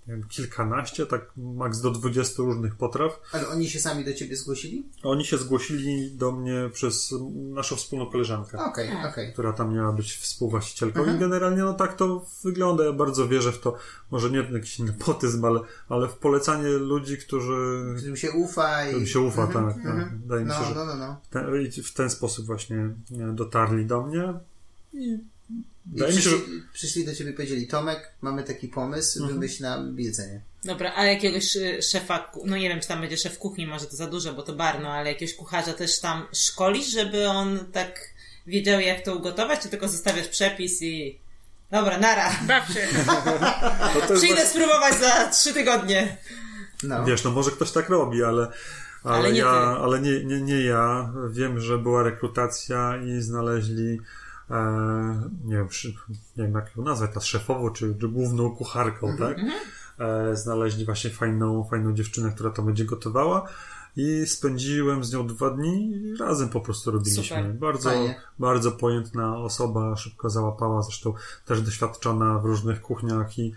[0.07, 3.21] wiem, kilkanaście, tak maks do 20 różnych potraw.
[3.33, 4.87] Ale oni się sami do ciebie zgłosili?
[5.03, 9.33] Oni się zgłosili do mnie przez naszą wspólną koleżankę, Okej, okej.
[9.33, 12.85] która tam miała być współwłaścicielką i generalnie no tak to wygląda.
[12.85, 13.77] Ja bardzo wierzę w to,
[14.11, 18.89] może nie jakiś nepotyzm, ale, ale w polecanie ludzi, którzy Którym się ufa i...
[18.89, 19.87] którym się ufa, Mhm, tak, tak.
[19.87, 20.21] mhm.
[20.23, 21.21] Wydaje mi się, No, że no, no, no.
[21.31, 22.89] ten, i w ten sposób właśnie
[23.33, 24.35] dotarli do mnie
[24.93, 25.19] I
[25.87, 26.37] wydaje mi się, że
[26.73, 29.35] przyszli, do ciebie i powiedzieli, Tomek, mamy taki pomysł, Mhm.
[29.35, 30.41] wymyśl nam jedzenie.
[30.65, 33.97] Dobra, a jakiegoś y, szefa, no nie wiem, czy tam będzie szef kuchni, może to
[33.97, 38.01] za dużo, bo to bar, no ale jakiegoś kucharza też tam szkolisz, żeby on tak
[38.47, 41.19] wiedział, jak to ugotować, czy tylko zostawiasz przepis i...
[41.71, 42.31] Dobra, nara.
[42.49, 42.89] Baw się.
[44.17, 46.17] Przyjdę spróbować za trzy tygodnie.
[46.83, 47.05] No.
[47.05, 48.49] Wiesz, no może ktoś tak robi, ale,
[49.05, 49.83] ale, Ale nie ja, ty.
[49.83, 51.13] ale nie, nie, nie ja.
[51.31, 53.99] Wiem, że była rekrutacja i znaleźli e,
[55.45, 55.69] nie, wiem,
[56.37, 59.39] nie wiem jak ją nazwać, ta szefową czy, czy główną kucharką, tak?
[59.99, 63.49] E, znaleźli właśnie fajną, fajną dziewczynę, która to będzie gotowała.
[63.97, 67.23] I spędziłem z nią dwa dni i razem po prostu robiliśmy.
[67.25, 67.55] Super.
[67.55, 68.21] Bardzo, Fajnie.
[68.39, 71.15] bardzo pojętna osoba, szybko załapała, zresztą
[71.45, 73.55] też doświadczona w różnych kuchniach i E,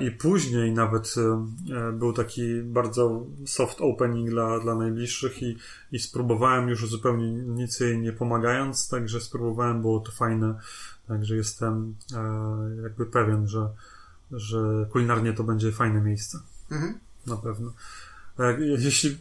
[0.00, 1.46] I później nawet e,
[1.76, 5.56] e, był taki bardzo soft opening dla, dla najbliższych i,
[5.92, 10.54] i spróbowałem już zupełnie nic jej nie pomagając, także spróbowałem, było to fajne.
[11.08, 13.68] Także jestem e, jakby pewien, że,
[14.32, 16.38] że kulinarnie to będzie fajne miejsce.
[16.70, 16.98] Mhm.
[17.26, 17.72] Na pewno.
[18.38, 19.18] E, Jeśli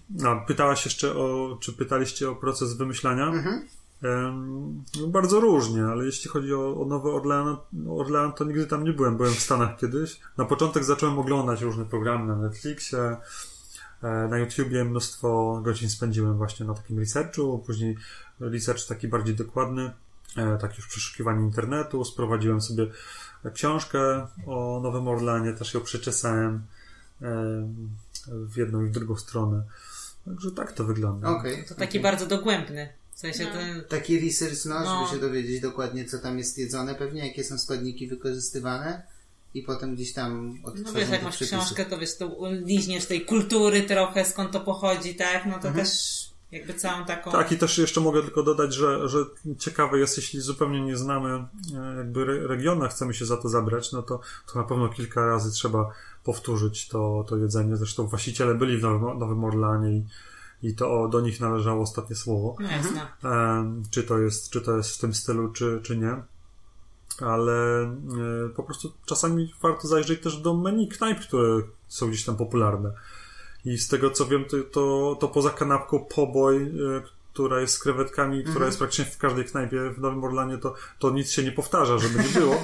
[0.47, 3.27] pytałaś jeszcze o, czy pytaliście o proces wymyślania?
[3.27, 3.67] Mhm.
[4.01, 7.57] No bardzo różnie, ale jeśli chodzi o, o Nowy Orlean,
[7.89, 9.17] Orlean, to nigdy tam nie byłem.
[9.17, 10.19] Byłem w Stanach kiedyś.
[10.37, 13.17] Na początek zacząłem oglądać różne programy na Netflixie.
[14.03, 17.97] E, Na YouTubie mnóstwo godzin spędziłem właśnie na takim researchu, później
[18.39, 19.91] research taki bardziej dokładny,
[20.37, 22.87] e, tak już przeszukiwanie internetu, sprowadziłem sobie
[23.53, 26.63] książkę o Nowym Orlanie, też ją przeczesałem
[28.27, 29.63] w jedną i w drugą stronę.
[30.25, 31.29] Także tak to wygląda.
[31.29, 31.65] Okej.
[31.65, 32.01] To taki okej.
[32.01, 32.98] bardzo dogłębny.
[33.19, 33.51] W sensie No.
[33.51, 33.83] ten...
[33.89, 35.05] Taki research, no, No.
[35.07, 39.03] żeby się dowiedzieć dokładnie, co tam jest jedzone, pewnie jakie są składniki wykorzystywane
[39.53, 41.59] i potem gdzieś tam No odtwarzać wiesz, jak masz przepisów.
[41.59, 45.45] książkę, to wiesz, to liźniesz tej kultury trochę, skąd to pochodzi, tak?
[45.45, 45.75] No to Mhm.
[45.75, 46.19] też
[46.51, 47.31] jakby całą taką...
[47.31, 49.17] Tak, i też jeszcze mogę tylko dodać, że, że
[49.57, 51.29] ciekawe jest, jeśli zupełnie nie znamy
[51.75, 54.19] e, jakby re- regionu, a chcemy się za to zabrać, no to,
[54.53, 55.91] to na pewno kilka razy trzeba
[56.23, 57.75] powtórzyć to, to jedzenie.
[57.77, 60.05] Zresztą właściciele byli w Nowym, Nowym Orlanie i,
[60.63, 62.55] i to do nich należało ostatnie słowo.
[62.59, 63.07] No jasne.
[63.91, 66.23] Czy to jest, czy to jest w tym stylu, czy, czy nie.
[67.21, 72.37] Ale e, po prostu czasami warto zajrzeć też do menu knajp, które są gdzieś tam
[72.37, 72.91] popularne.
[73.65, 77.01] I z tego co wiem, to, to, to poza kanapką poboj, e,
[77.33, 81.11] która jest z krewetkami, która jest praktycznie w każdej knajpie w Nowym Orlanie, to, to
[81.11, 82.63] nic się nie powtarza, żeby nie było.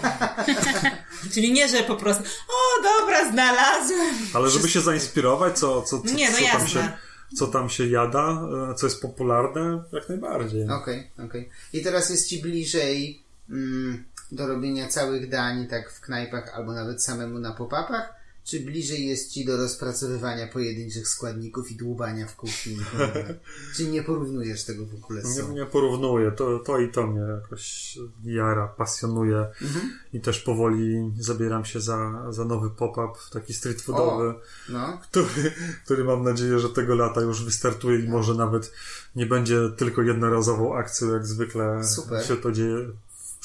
[1.33, 4.15] Czyli nie, że po prostu o dobra, znalazłem.
[4.33, 6.69] Ale żeby się zainspirować, co, co, co, Nie, no co, tam, jasne.
[6.69, 6.91] się,
[7.37, 10.69] co tam się jada, e, co jest popularne, jak najbardziej.
[10.69, 11.49] Okej, okej.
[11.73, 17.03] I teraz jest ci bliżej mm, do robienia całych dań, tak w knajpach, albo nawet
[17.03, 18.24] samemu na pop-upach?
[18.45, 22.77] Czy bliżej jest ci do rozpracowywania pojedynczych składników i dłubania w kuchni?
[23.75, 26.31] czy nie porównujesz tego w ogóle z Nie, nie porównuję.
[26.31, 29.99] To, to i to mnie jakoś jara, pasjonuje Mhm.
[30.13, 34.33] i też powoli zabieram się za, za nowy pop-up, taki street foodowy,
[34.69, 35.53] No, który,
[35.85, 38.71] który mam nadzieję, że tego lata już wystartuje i może nawet
[39.15, 42.25] nie będzie tylko jednorazową akcją, jak zwykle Super.
[42.25, 42.89] się to dzieje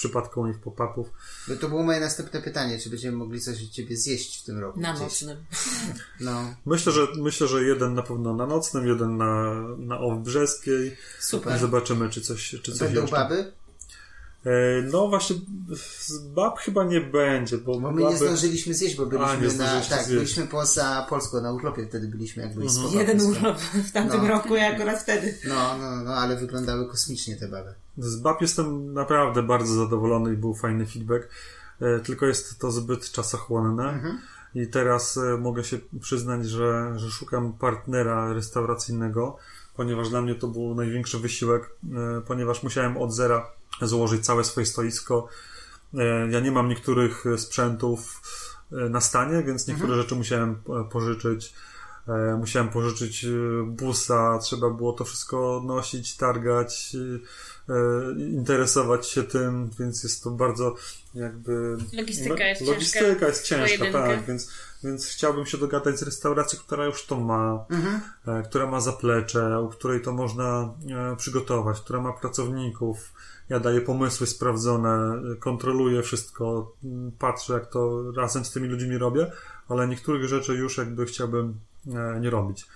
[0.01, 1.11] w przypadku moich pop-upów.
[1.49, 4.59] bo to było moje następne pytanie, czy będziemy mogli coś od ciebie zjeść w tym
[4.59, 4.81] roku?
[4.81, 5.03] Na gdzieś?
[5.03, 5.37] mocnym.
[6.21, 10.97] No, Myślę, że myślę, że jeden na pewno na nocnym, jeden na, na Owbrzeskiej.
[11.21, 11.59] super.
[11.59, 13.17] Zobaczymy, czy coś, czy coś Będą jeszcze.
[13.17, 13.53] baby?
[14.47, 14.51] E,
[14.93, 15.37] No właśnie,
[15.99, 18.19] z bab chyba nie będzie, bo, Bo my nie baby...
[18.19, 20.21] zdążyliśmy zjeść, bo A, nie byliśmy na, zdążyliście tak, zjeść.
[20.23, 22.95] byliśmy poza Polską, na urlopie wtedy byliśmy, jak byli Mhm.
[22.95, 24.29] Jeden urlop w tamtym No.
[24.29, 25.39] roku i akurat wtedy.
[25.49, 27.75] No, no, no, ale wyglądały kosmicznie te baby.
[27.99, 31.29] Z BAP jestem naprawdę bardzo zadowolony i był fajny feedback,
[31.81, 34.01] e, tylko jest to zbyt czasochłonne.
[34.55, 39.37] I teraz e, mogę się przyznać, że, że szukam partnera restauracyjnego,
[39.77, 41.71] ponieważ dla mnie to był największy wysiłek,
[42.27, 43.47] ponieważ musiałem od zera
[43.87, 45.29] złożyć całe swoje stoisko.
[45.95, 48.21] E, Ja nie mam niektórych sprzętów
[48.73, 51.55] e, na stanie, więc niektóre rzeczy musiałem pożyczyć.
[52.09, 53.27] E, Musiałem pożyczyć
[53.67, 56.97] busa, trzeba było to wszystko nosić, targać,
[58.19, 60.75] interesować się tym, więc jest to bardzo
[61.15, 61.77] jakby...
[61.93, 63.27] Logistyka jest Logistyka ciężka.
[63.27, 64.17] jest ciężka, Pojedynkę.
[64.17, 64.51] tak, więc,
[64.85, 67.65] więc chciałbym się dogadać z restauracją, która już to ma,
[68.27, 70.75] e, która ma zaplecze, u której to można
[71.17, 73.13] przygotować, która ma pracowników.
[73.51, 79.33] Ja daję pomysły sprawdzone, kontroluję wszystko, m, patrzę jak to razem z tymi ludźmi robię,
[79.69, 81.55] ale niektórych rzeczy już jakby chciałbym
[81.95, 82.67] e, nie robić.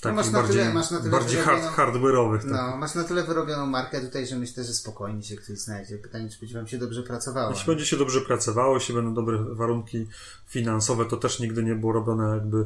[0.00, 2.38] Takich masz na tyle- masz na tyle bardziej hard, hardware'owych.
[2.42, 2.50] tak.
[2.50, 5.98] No, masz na tyle wyrobioną markę tutaj, że myślę, że spokojnie się ktoś znajdzie.
[5.98, 7.50] Pytanie, czy będzie wam się dobrze pracowało.
[7.50, 10.06] Jeśli będzie się dobrze pracowało, jeśli będą dobre warunki
[10.48, 12.64] finansowe, to też nigdy nie było robione jakby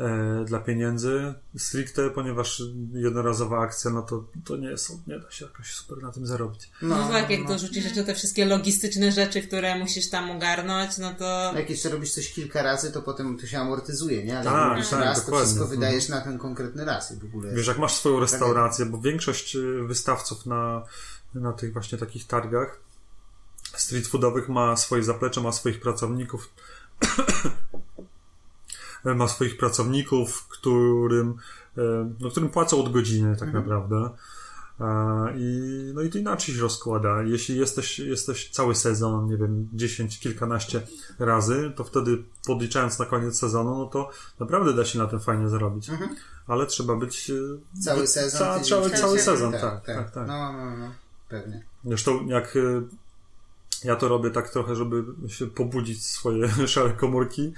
[0.00, 2.62] e, dla pieniędzy stricte, ponieważ
[2.92, 6.70] jednorazowa akcja, no to, to nie jest, nie da się jakoś super na tym zarobić.
[6.82, 11.52] No, tak, jak dorzucisz jeszcze te wszystkie logistyczne rzeczy, które musisz tam ogarnąć, no to...
[11.56, 14.34] Jak jeszcze robisz coś kilka razy, to potem to się amortyzuje, nie?
[14.38, 15.44] Ale Tak, jak robisz tak, raz, to dokładnie.
[15.46, 15.80] wszystko Mhm.
[15.80, 17.52] wydajesz na ten konkretny raz i w ogóle...
[17.54, 20.82] Wiesz, jak masz swoją restaurację, bo większość y, wystawców na,
[21.34, 22.80] na tych właśnie takich targach
[23.76, 26.50] street foodowych ma swoje zaplecze, ma swoich pracowników,
[29.04, 31.34] ma swoich pracowników, którym,
[31.78, 34.10] e, no, którym płacą od godziny tak naprawdę.
[34.80, 34.84] E,
[35.36, 35.60] I,
[35.94, 37.22] no i to inaczej się rozkłada.
[37.22, 40.82] Jeśli jesteś, jesteś cały sezon, nie wiem, 10, kilkanaście
[41.18, 45.48] razy, to wtedy podliczając na koniec sezonu, no to naprawdę da się na tym fajnie
[45.48, 45.90] zarobić.
[46.46, 47.30] Ale trzeba być.
[47.30, 47.34] e,
[47.80, 50.28] Cały sezon, Ca, cały, cały sezon, tak, tak, tak.
[50.28, 50.90] No, no, no,
[51.28, 51.62] pewnie.
[51.84, 52.58] Zresztą jak
[53.84, 57.52] ja to robię tak trochę, żeby się pobudzić swoje szare komórki,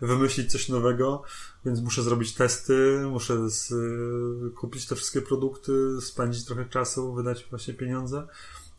[0.00, 1.22] wymyślić coś nowego,
[1.64, 7.46] więc muszę zrobić testy, muszę z, y, kupić te wszystkie produkty, spędzić trochę czasu, wydać
[7.50, 8.26] właśnie pieniądze.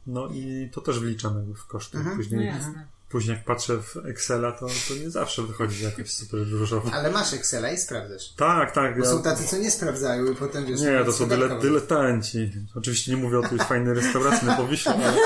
[0.07, 1.97] No i to też wliczam jakby w koszty.
[1.97, 2.17] Mhm.
[2.17, 2.87] No Później, jasne.
[3.13, 6.91] Później jak patrzę w Excela, to, to nie zawsze wychodzi jakoś super różowo.
[6.93, 8.33] Ale masz Excela i sprawdzasz.
[8.33, 8.99] Tak, tak.
[8.99, 10.81] Bo ja- są tacy, co nie sprawdzają i potem wiesz...
[10.81, 12.51] nie, to są dyle, dyletanci.
[12.75, 15.17] Oczywiście nie mówię o tej fajnej restauracji na Powiśle, ale,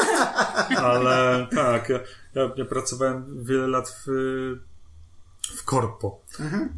[0.78, 2.00] ale tak, ja,
[2.36, 4.08] ja, ja pracowałem wiele lat w,
[5.58, 6.22] w korpo.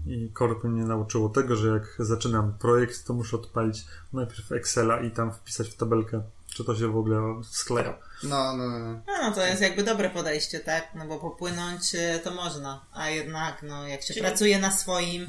[0.07, 5.11] I korpo mnie nauczyło tego, że jak zaczynam projekt, to muszę odpalić najpierw Excela i
[5.11, 6.21] tam wpisać w tabelkę,
[6.59, 7.97] czy to się w ogóle skleja.
[8.23, 8.79] No, no, no.
[8.79, 10.87] No, no to jest jakby dobre podejście, tak?
[10.95, 15.25] No bo popłynąć e, to można, a jednak, no jak się pracuje na swoim,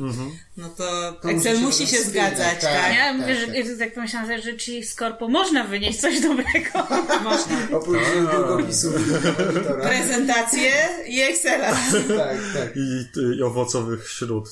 [0.57, 2.61] no to, To Excel musi się zgadzać, tak.
[2.61, 2.95] tak?
[2.95, 3.66] Ja mówię, tak.
[3.66, 6.70] że tak pomyślałam, że ci z korpo można wynieść coś dobrego.
[7.24, 7.57] Można.
[7.78, 9.89] Oprócz długopisów i monitora.
[9.89, 10.72] Prezentację
[11.07, 11.70] i Excela.
[12.18, 12.76] Tak, tak.
[12.76, 13.07] I,
[13.39, 14.49] i owocowych śród.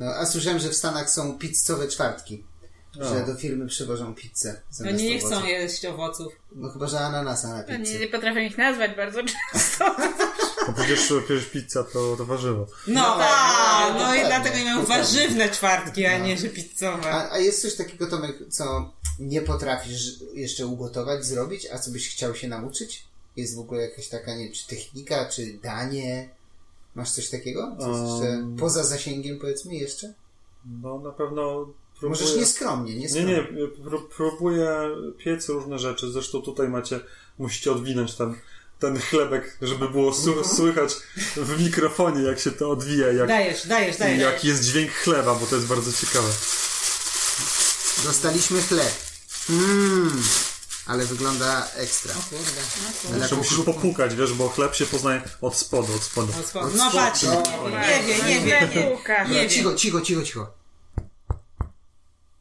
[0.00, 2.44] No, a słyszałem, że w Stanach są pizzowe czwartki.
[3.00, 4.60] Że do firmy przywożą pizzę.
[4.88, 5.30] Oni nie owoców.
[5.38, 6.32] chcą jeść owoców.
[6.54, 7.98] No chyba, że ananasa na Nie, pizzę.
[7.98, 9.20] nie potrafię ich nazwać bardzo
[9.52, 9.96] często.
[10.68, 12.66] No przecież, przecież pizza to, to warzywo.
[12.86, 16.38] No, No, tak, no, no, no, i dlatego no, nie mają warzywne czwartki, a nie,
[16.38, 17.10] że pizzowe.
[17.10, 22.10] A, a jest coś takiego, Tomek, co nie potrafisz jeszcze ugotować, zrobić, a co byś
[22.10, 23.04] chciał się nauczyć?
[23.36, 26.28] Jest w ogóle jakaś taka, nie czy technika, czy danie?
[26.94, 27.76] Masz coś takiego?
[27.80, 28.56] Co jest jeszcze Um.
[28.56, 30.12] poza zasięgiem, powiedzmy, jeszcze?
[30.82, 31.66] No na pewno
[32.08, 32.20] próbuję...
[32.24, 33.32] Możesz nieskromnie, Nie, nieskromnie.
[33.32, 33.42] nie,
[33.90, 34.68] pró- próbuję
[35.18, 36.12] piec różne rzeczy.
[36.12, 37.00] Zresztą tutaj macie,
[37.38, 38.34] musicie odwinąć ten,
[38.78, 40.94] ten chlebek, żeby było su- słychać
[41.36, 44.20] w mikrofonie, jak się to odwija, jak, Dajesz, dajesz, dajesz.
[44.20, 46.28] jaki jest dźwięk chleba, bo to jest bardzo ciekawe.
[48.04, 48.94] Dostaliśmy chleb.
[49.48, 50.22] Mmm,
[50.86, 52.14] ale wygląda ekstra.
[52.30, 53.18] Kurde.
[53.20, 56.32] Jeszcze musisz popukać, wiesz, bo chleb się poznaje od spodu, od spodu.
[56.36, 56.70] No, spoko.
[56.76, 58.68] No patrz, No, nie wie, nie wie,
[59.28, 59.34] nie.
[59.34, 59.48] Nie.
[59.50, 60.63] Cicho, cicho, cicho, cicho.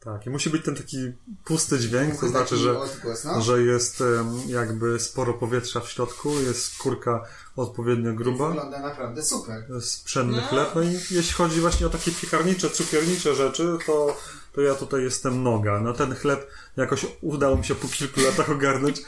[0.04, 0.98] Tak, i musi być ten taki
[1.46, 3.42] pusty dźwięk, to znaczy, że, Odgłos, no.
[3.42, 4.04] że jest
[4.48, 7.26] jakby sporo powietrza w środku, jest skórka
[7.56, 8.48] odpowiednio gruba.
[8.48, 9.66] Wygląda naprawdę super.
[10.06, 10.48] Pszenny No.
[10.48, 10.70] chleb.
[10.76, 14.18] No i jeśli chodzi właśnie o takie piekarnicze, cukiernicze rzeczy, to,
[14.54, 15.80] to ja tutaj jestem noga.
[15.80, 16.48] No ten chleb
[16.78, 19.02] jakoś udało mi się po kilku latach ogarnąć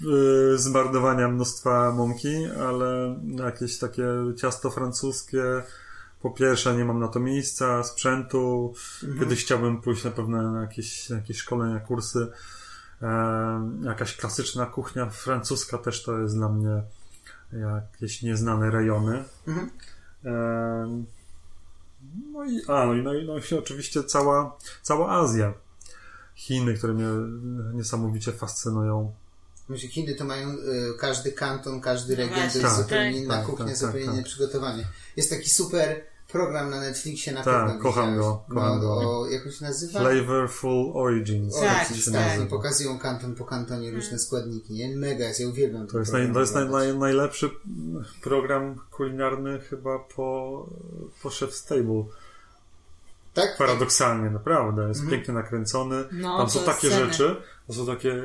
[0.00, 4.04] yy, zmarnowania mnóstwa mąki, ale jakieś takie
[4.40, 5.42] ciasto francuskie,
[6.22, 8.74] po pierwsze nie mam na to miejsca, sprzętu.
[9.18, 12.32] Kiedyś chciałbym pójść na pewno na jakieś, jakieś szkolenia, kursy.
[13.02, 16.82] E, jakaś klasyczna kuchnia francuska też to jest dla mnie
[17.52, 19.24] jakieś nieznane rejony.
[19.46, 19.70] Mhm.
[20.24, 21.06] Em,
[22.32, 25.54] No i, a, no i, no i, no i oczywiście cała, cała Azja.
[26.34, 27.08] Chiny, które mnie
[27.74, 29.12] niesamowicie fascynują.
[29.68, 30.58] Myślę, Chiny to mają y,
[30.98, 34.04] każdy kanton, każdy No region, to jest Tak, zupełnie tak, inna tak, kuchnia, tak, zupełnie
[34.04, 34.32] tak, inne tak.
[34.32, 34.86] przygotowanie.
[35.16, 36.02] Jest taki super
[36.32, 38.26] program na Netflixie, na Tak, pewno kocham widziałeś.
[38.38, 39.18] go, kocham no, go.
[39.20, 40.00] O, jak on się nazywa?
[40.00, 41.56] Flavorful Origins.
[41.56, 42.44] O, Tak, tak, się tak, nazywa.
[42.44, 44.96] i pokazują kanton po kantonie różne składniki, nie?
[44.96, 47.50] Mega jest, ja uwielbiam To jest, program naj, to jest naj, naj, najlepszy
[48.22, 50.66] program kulinarny chyba po,
[51.22, 52.04] po Chef's Table.
[53.34, 53.56] Tak?
[53.58, 54.88] Paradoksalnie, naprawdę.
[54.88, 56.04] Jest pięknie nakręcony.
[56.12, 57.06] No, Tam są takie sceny.
[57.12, 58.22] rzeczy, to są takie,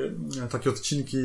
[0.50, 1.16] takie odcinki,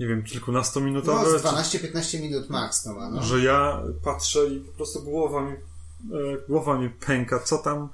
[0.00, 1.38] nie wiem, No, kilkunastominutowe.
[1.38, 3.22] z 12-15 minut max to ma, no.
[3.22, 5.56] że ja patrzę i po prostu głowa mi,
[6.48, 7.88] głowa mi pęka, co tam,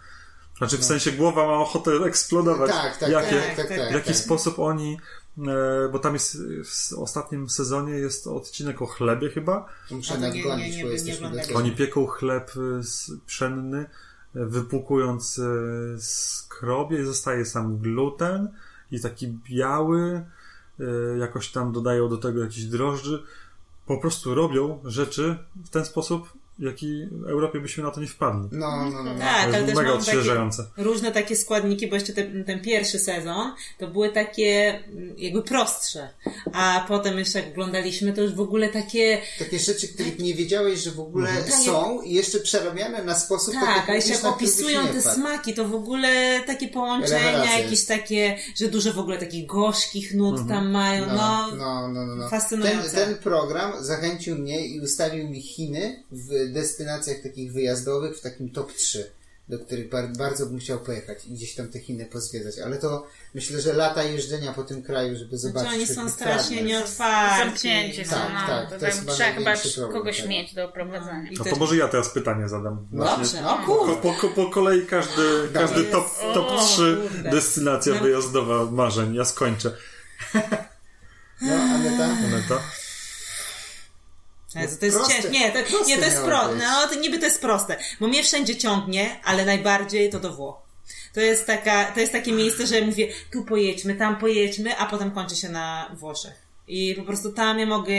[0.59, 2.71] znaczy w sensie głowa ma ochotę eksplodować.
[2.71, 4.17] Tak, tak, Jakie, tak, tak, tak, w jaki tak.
[4.17, 4.99] sposób oni,
[5.39, 9.69] e, bo tam jest w ostatnim sezonie jest odcinek o chlebie chyba.
[9.91, 11.31] Muszę nadgonić, nie- nie- bo nie jesteśmy.
[11.55, 12.81] Oni pieką chleb e,
[13.27, 13.87] pszenny, e,
[14.47, 15.43] wypłukując e,
[16.01, 18.49] skrobie i zostaje sam gluten
[18.91, 20.25] i taki biały,
[20.81, 20.85] e,
[21.19, 23.23] jakoś tam dodają do tego jakieś drożdży.
[23.87, 28.48] Po prostu robią rzeczy w ten sposób, jaki w Europie byśmy na to nie wpadli.
[28.53, 29.14] No, no, no.
[29.14, 29.20] no.
[29.20, 30.66] Tak, To ale jest też mega mam takie odświeżające.
[30.76, 36.09] różne takie składniki, bo jeszcze ten, ten pierwszy sezon to były takie mm, jakby prostsze,
[36.53, 40.80] a potem jeszcze jak oglądaliśmy, to już w ogóle takie Takie rzeczy, których nie wiedziałeś,
[40.80, 41.30] że w ogóle
[41.64, 45.16] są i jeszcze przerabiane na sposób tak, taki a jeszcze jak opisują te wpadł.
[45.20, 50.48] smaki, to w ogóle takie połączenia, jakieś takie, że dużo w ogóle takich gorzkich nut
[50.48, 52.28] tam mają, no, No, no, no, no, no.
[52.28, 52.90] fascynujące.
[52.90, 58.51] Ten, ten program zachęcił mnie i ustawił mi Chiny w destynacjach takich wyjazdowych w takim
[58.51, 59.11] top 3,
[59.49, 62.59] do których bar bardzo bym chciał pojechać i gdzieś tam te Chiny pozwiedzać.
[62.59, 65.68] Ale to myślę, że lata jeżdżenia po tym kraju, żeby zobaczyć.
[65.70, 67.38] Znaczy oni są strasznie nieotwarci.
[67.45, 68.47] Zamknięci są, Tak, no.
[68.47, 70.28] tak, to to jest trzeba chyba problem, kogoś tak.
[70.28, 71.30] mieć do prowadzenia.
[71.30, 72.86] I No też- to może ja teraz pytanie zadam.
[72.93, 73.97] Dobrze, o Po, kurde.
[74.03, 75.22] po, po kolei każdy,
[75.55, 77.30] każdy top, top O, 3 kurde.
[77.30, 78.01] destynacja No.
[78.01, 79.14] wyjazdowa marzeń.
[79.14, 79.76] Ja skończę.
[81.43, 82.05] No, Aneta?
[82.05, 82.61] Aneta?
[84.61, 85.14] Jezu, to jest Proste.
[85.14, 85.30] ciężkie.
[85.30, 86.55] Nie, to, nie, to jest proste.
[86.57, 87.76] No, to niby to jest proste.
[88.00, 90.57] Bo mnie wszędzie ciągnie, ale najbardziej to do Włoch.
[91.14, 95.11] To jest taka, to jest takie miejsce, że mówię, tu pojedźmy, tam pojedźmy, a potem
[95.11, 96.34] kończy się na Włoszech.
[96.68, 97.94] I po prostu tam ja mogę,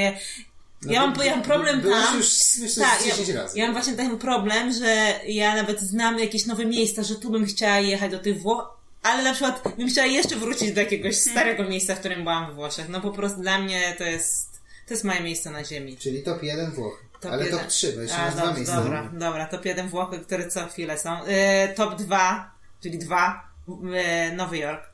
[0.89, 2.17] ja mam, ja mam problem Byłeś tam.
[2.17, 2.29] już,
[2.59, 3.59] myślę, tak, z 10 ja, razy.
[3.59, 7.45] ja mam właśnie ten problem, że ja nawet znam jakieś nowe miejsca, że tu bym
[7.45, 11.63] chciała jechać do tych Włoch, ale na przykład bym chciała jeszcze wrócić do jakiegoś starego
[11.63, 12.89] miejsca, w którym byłam we Włoszech.
[12.89, 14.52] No po prostu dla mnie to jest,
[14.87, 15.97] to jest moje miejsce na ziemi.
[15.97, 17.03] Czyli top 1 Włochy.
[17.19, 17.59] Top Ale jeden.
[17.59, 18.83] top 3, bo jeszcze masz dwa miejsca.
[18.83, 21.23] Dobra, dobra, top 1 Włochy, które co chwilę są.
[21.23, 23.51] E, top 2, czyli 2,
[23.95, 24.93] e, Nowy Jork.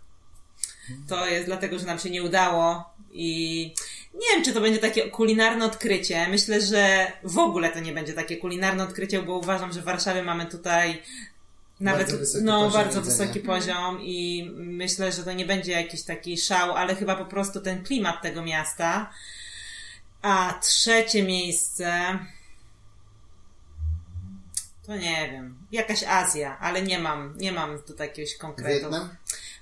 [1.08, 3.74] To jest dlatego, że nam się nie udało i
[4.14, 6.28] nie wiem, czy to będzie takie kulinarne odkrycie.
[6.28, 10.24] Myślę, że w ogóle to nie będzie takie kulinarne odkrycie, bo uważam, że w Warszawie
[10.24, 11.02] mamy tutaj
[11.80, 13.18] nawet Bardzo wysoki no, bardzo jedzenia.
[13.18, 17.62] wysoki poziom i myślę, że to nie będzie jakiś taki szał, ale chyba po prostu
[17.62, 19.10] ten klimat tego miasta.
[20.22, 22.20] A trzecie miejsce.
[24.86, 25.56] To nie wiem.
[25.72, 28.70] Jakaś Azja, ale nie mam, nie mam tu jakiegoś konkretu.
[28.82, 29.10] Wietnam?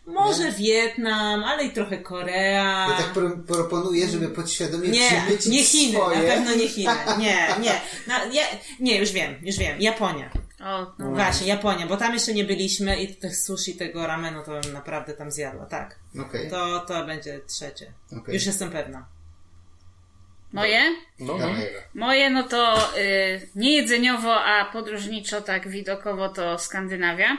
[0.05, 2.87] Może Wietnam, ale i trochę Korea.
[2.89, 6.17] Ja tak pro, proponuję, żeby podświadomie Nie, nie Chiny, swoje.
[6.17, 6.91] na pewno nie Chiny.
[7.19, 7.81] Nie, nie.
[8.07, 8.43] Na, nie,
[8.79, 9.81] nie, już wiem, już wiem.
[9.81, 10.29] Japonia.
[10.59, 11.11] O, no.
[11.11, 15.13] Właśnie, Japonia, bo tam jeszcze nie byliśmy i tych sushi, tego ramenu to bym naprawdę
[15.13, 15.95] tam zjadła, tak.
[16.27, 17.91] Okej, To, to będzie trzecie.
[18.21, 18.33] okej.
[18.35, 19.05] Już jestem pewna.
[20.53, 20.95] Moje?
[21.19, 21.81] No, Ewa.
[21.93, 27.37] Moje no to y, nie jedzeniowo, a podróżniczo, tak widokowo to Skandynawia.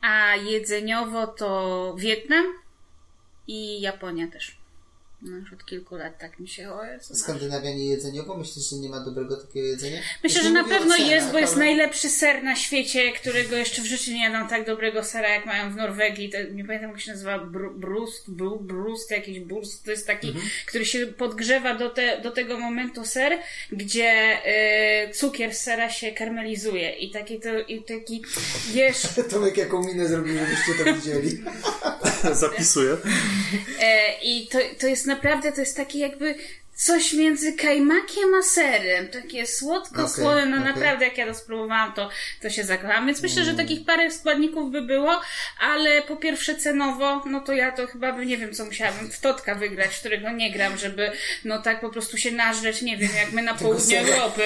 [0.00, 2.44] A jedzeniowo to Wietnam
[3.46, 4.63] i Japonia też.
[5.24, 7.14] No już od kilku lat tak mi się o Jezu.
[7.14, 8.36] Skandynawia nie jedzeniowo?
[8.36, 10.00] Myślisz, że nie ma dobrego takiego jedzenia?
[10.22, 13.82] Myślę, że na pewno cenach, jest, bo jest ale- najlepszy ser na świecie, którego jeszcze
[13.82, 16.30] w życiu nie jadam tak dobrego sera, jak mają w Norwegii.
[16.30, 19.84] To, nie pamiętam, jak się nazywa, br- brust, bru, brust, jakiś burst.
[19.84, 20.46] To jest taki, Mhm.
[20.66, 23.38] który się podgrzewa do, te, do tego momentu ser,
[23.72, 24.38] gdzie
[25.08, 26.90] y, cukier z sera się karmelizuje.
[26.90, 28.22] I taki, to, i taki
[28.74, 31.42] jesz Tomek jaką minę zrobił, żebyście to widzieli.
[32.32, 32.96] zapisuję.
[33.80, 36.34] E, I to, to jest naprawdę, to jest takie jakby
[36.76, 39.08] coś między kajmakiem a serem.
[39.08, 40.46] Takie słodko, Okej, słone.
[40.46, 40.72] No okej.
[40.74, 42.10] naprawdę, jak ja to spróbowałam, to,
[42.42, 43.06] to się zakochałam.
[43.06, 43.56] Więc myślę, Mm.
[43.56, 45.20] że takich parę składników by było,
[45.60, 49.20] ale po pierwsze cenowo, no to ja to chyba by, nie wiem, co musiałabym w
[49.20, 51.12] Totka wygrać, którego nie gram, żeby
[51.44, 53.98] no tak po prostu się nażreć, nie wiem, jak my na południu.
[53.98, 54.42] Europy.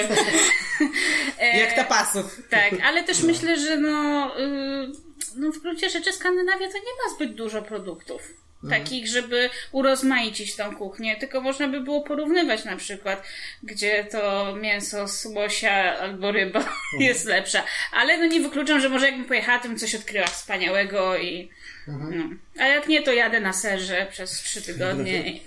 [1.39, 2.41] E, Jak tapasów.
[2.49, 4.91] tak, ale też myślę, że no, y,
[5.35, 8.21] no w gruncie rzeczy Skandynawia to nie ma zbyt dużo produktów.
[8.69, 13.23] Takich, żeby urozmaicić tą kuchnię, tylko można by było porównywać na przykład,
[13.63, 16.65] gdzie to mięso z łosia albo ryba
[16.99, 17.63] jest lepsza.
[17.93, 21.49] Ale no nie wykluczam, że może jakbym pojechała, to bym coś odkryła wspaniałego i.
[21.87, 22.29] No.
[22.59, 25.21] A jak nie, to jadę na serze przez trzy tygodnie.
[25.31, 25.41] I...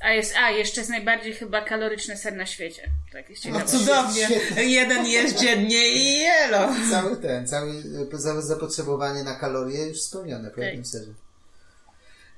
[0.00, 2.82] A jest, a jeszcze jest najbardziej chyba kaloryczny ser na świecie.
[3.12, 3.64] Tak jest ciekawe.
[3.64, 4.28] Cudownie.
[4.78, 6.68] Jeden jesz dziennie i jelo.
[6.90, 7.72] Cały ten, cały
[8.12, 10.64] za- zapotrzebowanie na kalorie już spełnione po Tak.
[10.64, 11.10] jednym serze.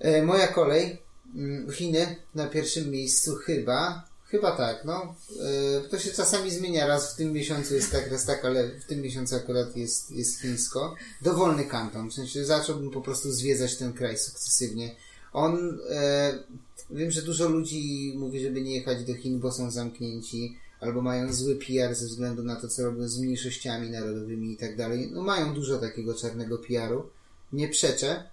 [0.01, 0.99] E, moja kolej.
[1.35, 4.09] Mm, Chiny na pierwszym miejscu chyba.
[4.27, 5.15] Chyba tak, no.
[5.43, 6.87] E, to się czasami zmienia.
[6.87, 10.41] Raz w tym miesiącu jest tak, raz tak, ale w tym miesiącu akurat jest, jest
[10.41, 10.95] chińsko.
[11.23, 12.11] Dowolny kanton.
[12.11, 14.97] W sensie zacząłbym po prostu zwiedzać ten kraj sukcesywnie.
[15.33, 16.39] On, e,
[16.91, 21.33] wiem, że dużo ludzi mówi, żeby nie jechać do Chin, bo są zamknięci, albo mają
[21.33, 25.11] zły PR ze względu na to, co robią z mniejszościami narodowymi i tak dalej.
[25.13, 27.07] No mają dużo takiego czarnego PR-u.
[27.53, 28.25] Nie przeczę,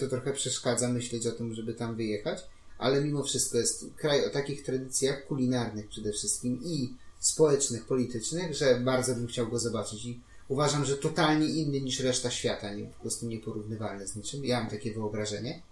[0.00, 2.44] to trochę przeszkadza myśleć o tym, żeby tam wyjechać,
[2.78, 8.80] ale mimo wszystko jest kraj o takich tradycjach kulinarnych przede wszystkim i społecznych, politycznych, że
[8.80, 13.00] bardzo bym chciał go zobaczyć i uważam, że totalnie inny niż reszta świata, nie, po
[13.00, 14.44] prostu nieporównywalny z niczym.
[14.44, 15.62] Ja mam takie wyobrażenie.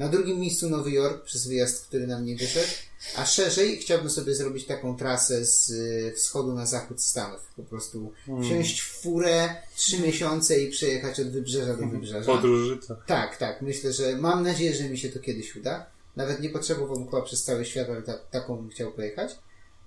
[0.00, 2.68] Na drugim miejscu Nowy Jork przez wyjazd, który nam nie wyszedł,
[3.16, 7.40] a szerzej chciałbym sobie zrobić taką trasę z y, wschodu na zachód Stanów.
[7.56, 12.26] Po prostu wsiąść w furę trzy miesiące i przejechać od wybrzeża do wybrzeża.
[12.26, 12.96] Podróż życia.
[13.06, 13.62] Tak, tak.
[13.62, 15.86] Myślę, że mam nadzieję, że mi się to kiedyś uda.
[16.16, 19.38] Nawet nie potrzebowałbym chyba przez cały świat, ale ta, taką bym chciał pojechać.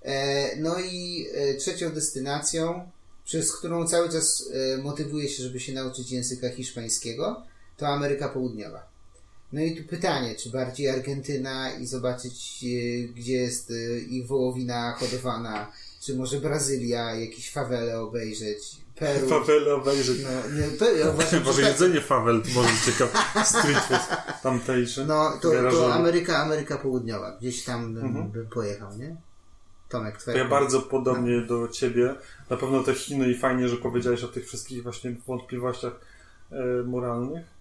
[0.02, 2.90] E, no i e, trzecią destynacją,
[3.24, 7.42] przez którą cały czas e, motywuję się, żeby się nauczyć języka hiszpańskiego,
[7.76, 8.93] to Ameryka Południowa.
[9.54, 14.92] No i tu pytanie, czy bardziej Argentyna i zobaczyć, e, gdzie jest e, ich wołowina
[14.92, 19.28] hodowana, czy może Brazylia, jakieś fawele obejrzeć, Peru.
[19.28, 20.18] Fawele obejrzeć.
[20.22, 23.44] No, nie, Peru, ja uważam, Może że tak- jedzenie fawel może ciekawe.
[23.44, 24.00] Street food
[24.42, 25.04] tamtejszy.
[25.06, 27.36] No, to, to Ameryka, Ameryka Południowa.
[27.40, 29.16] Gdzieś tam bym, bym pojechał, nie?
[29.88, 32.14] Tomek, To twoja ja bardzo podobnie do ciebie.
[32.50, 35.92] Na pewno te Chiny i fajnie, że powiedziałeś o tych wszystkich właśnie wątpliwościach
[36.52, 37.53] e, moralnych,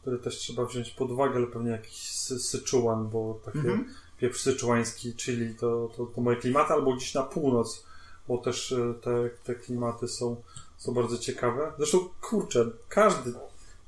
[0.00, 3.84] które też trzeba wziąć pod uwagę, ale pewnie jakiś sy- Syczuan, bo takie Mhm.
[4.18, 7.84] pieprz syczuański, czyli to, to, to moje klimaty, albo gdzieś na północ,
[8.28, 10.36] bo też e, te, te klimaty są,
[10.76, 11.72] są bardzo ciekawe.
[11.78, 13.32] Zresztą, kurczę, każdy,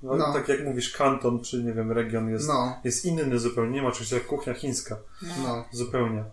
[0.03, 0.33] no, No.
[0.33, 3.71] tak jak mówisz, kanton, czy nie wiem, region jest, No, jest inny zupełnie.
[3.73, 4.97] Nie ma czegoś jak kuchnia chińska.
[5.43, 5.65] no.
[5.73, 6.25] Zupełnie.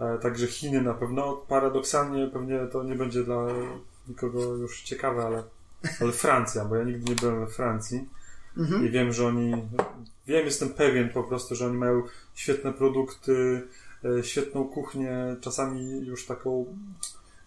[0.00, 1.32] E, Także Chiny na pewno.
[1.48, 3.46] Paradoksalnie pewnie to nie będzie dla
[4.08, 5.42] nikogo już ciekawe, ale,
[6.00, 8.08] ale Francja, bo ja nigdy nie byłem we Francji
[8.56, 8.86] Mhm.
[8.86, 9.52] i wiem, że oni.
[10.26, 12.02] Wiem, jestem pewien po prostu, że oni mają
[12.34, 13.62] świetne produkty
[14.04, 16.66] e, świetną kuchnię, czasami już taką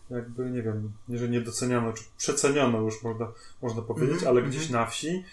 [0.09, 3.31] jakby, nie wiem, nie, że niedocenianą, czy przecenioną już można,
[3.61, 4.49] można powiedzieć, Mhm, ale mhm.
[4.49, 5.23] gdzieś na wsi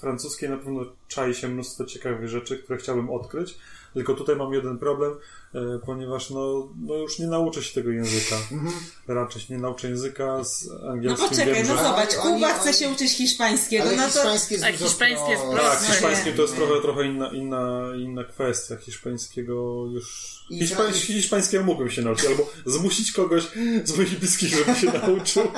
[0.00, 3.58] francuskiej na pewno czai się mnóstwo ciekawych rzeczy, które chciałbym odkryć.
[3.94, 5.12] Tylko tutaj mam jeden problem,
[5.54, 8.36] y, ponieważ no, no już nie nauczę się tego języka.
[8.52, 8.72] Mhm.
[9.08, 11.28] Raczej się nie nauczę języka z No angielskim.
[11.28, 11.82] poczekaj, wiem, no że...
[11.82, 14.08] Zobacz, Kuba chce się uczyć hiszpańskiego, Ale no to...
[14.08, 15.62] hiszpański jest A dużo hiszpański jest prostszy.
[15.62, 15.92] Tak, prostszy.
[15.92, 16.66] hiszpański to jest Nie.
[16.66, 18.76] trochę, trochę inna, inna, inna kwestia.
[18.76, 20.34] Hiszpańskiego już.
[20.50, 23.42] I Hiszpań, fra- hiszpańskiego mógłbym się nauczyć, albo zmusić kogoś
[23.84, 25.42] z moich bliskich, żeby się nauczył.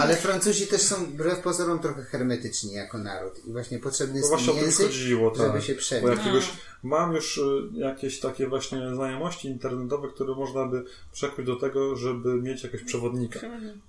[0.00, 4.28] Ale Francuzi też są wbrew pozorom trochę hermetyczni jako naród i właśnie potrzebny No jest
[4.28, 5.46] właśnie o tym język, chodziło, tak.
[5.46, 6.18] żeby się Bo przebić.
[6.18, 6.50] jakiegoś,
[6.82, 7.42] mam już y,
[7.74, 13.40] jakieś takie właśnie znajomości internetowe, które można by przekuć do tego, żeby mieć jakiegoś przewodnika.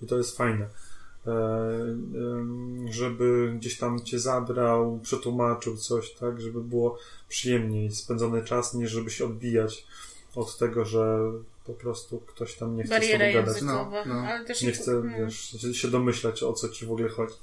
[0.02, 0.68] I to jest fajne.
[1.28, 1.96] E,
[2.92, 6.98] żeby gdzieś tam cię zabrał, przetłumaczył coś, tak, żeby było
[7.30, 9.86] przyjemniej spędzony czas, niż żeby się odbijać
[10.36, 11.20] od tego, że
[11.66, 13.62] po prostu ktoś tam nie chce z Bariera tobą gadać.
[13.62, 14.14] No, no.
[14.14, 15.26] Ale też Nie chce mm.
[15.26, 17.36] wiesz, się domyślać, o co ci w ogóle chodzi.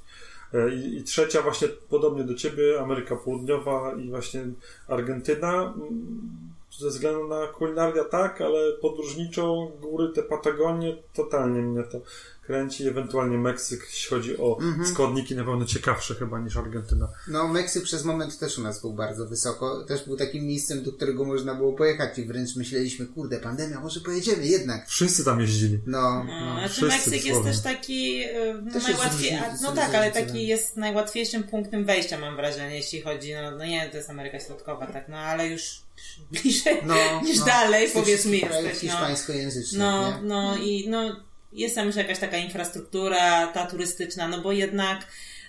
[0.53, 4.45] E, I, I trzecia właśnie podobnie do ciebie, Ameryka Południowa i właśnie
[4.87, 5.73] Argentyna.
[5.75, 12.01] mm, Ze względu na kulinarię tak, ale podróżniczą góry, te Patagonie, totalnie mnie to
[12.41, 12.87] kręci.
[12.87, 14.87] Ewentualnie Meksyk, jeśli chodzi o Mhm.
[14.87, 17.07] składniki, na pewno ciekawsze chyba niż Argentyna.
[17.27, 19.83] No, Meksyk przez moment też u nas był bardzo wysoko.
[19.83, 23.99] Też był takim miejscem, do którego można było pojechać i wręcz myśleliśmy, kurde, pandemia, może
[23.99, 24.89] pojedziemy jednak.
[24.89, 25.79] Wszyscy tam jeździli.
[25.85, 26.53] No, No, no.
[26.53, 30.11] znaczy wszyscy Meksyk jest też taki e, no, Też jest najłatwiej, są no tak, ale
[30.11, 30.39] taki no.
[30.39, 34.87] jest najłatwiejszym punktem wejścia mam wrażenie, jeśli chodzi, no, no nie, to jest Ameryka Środkowa,
[34.87, 35.81] tak, no ale już
[36.31, 37.45] bliżej no, niż no.
[37.45, 38.79] dalej powiedzmy jesteś, no.
[38.79, 40.17] hiszpańskojęzycznych, No, nie?
[40.27, 41.15] no i no,
[41.53, 45.07] jest tam już jakaś taka infrastruktura, ta turystyczna, no bo jednak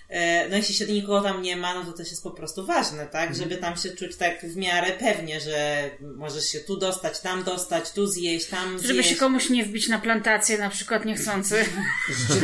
[0.09, 3.07] e, no jeśli się nikogo tam nie ma, no to też jest po prostu ważne,
[3.07, 3.29] tak?
[3.29, 3.35] Mhm.
[3.35, 7.91] Żeby tam się czuć tak w miarę pewnie, że możesz się tu dostać, tam dostać,
[7.91, 9.09] tu zjeść, tam Żeby zjeść.
[9.09, 11.65] się komuś nie wbić na plantację, na przykład niechcący,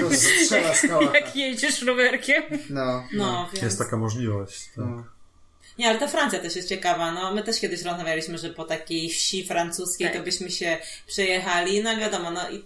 [0.02, 1.04] rozstrzela skała.
[1.20, 2.44] jak jedziesz rowerkiem.
[2.70, 3.64] No, No, więc...
[3.64, 4.66] Jest taka możliwość.
[4.66, 4.78] Tak.
[4.78, 5.04] no.
[5.78, 7.12] Nie, ale ta Francja też jest ciekawa.
[7.12, 10.18] No, my też kiedyś rozmawialiśmy, że po takiej wsi francuskiej Tak.
[10.18, 11.84] to byśmy się przejechali.
[11.84, 12.64] No wiadomo, no i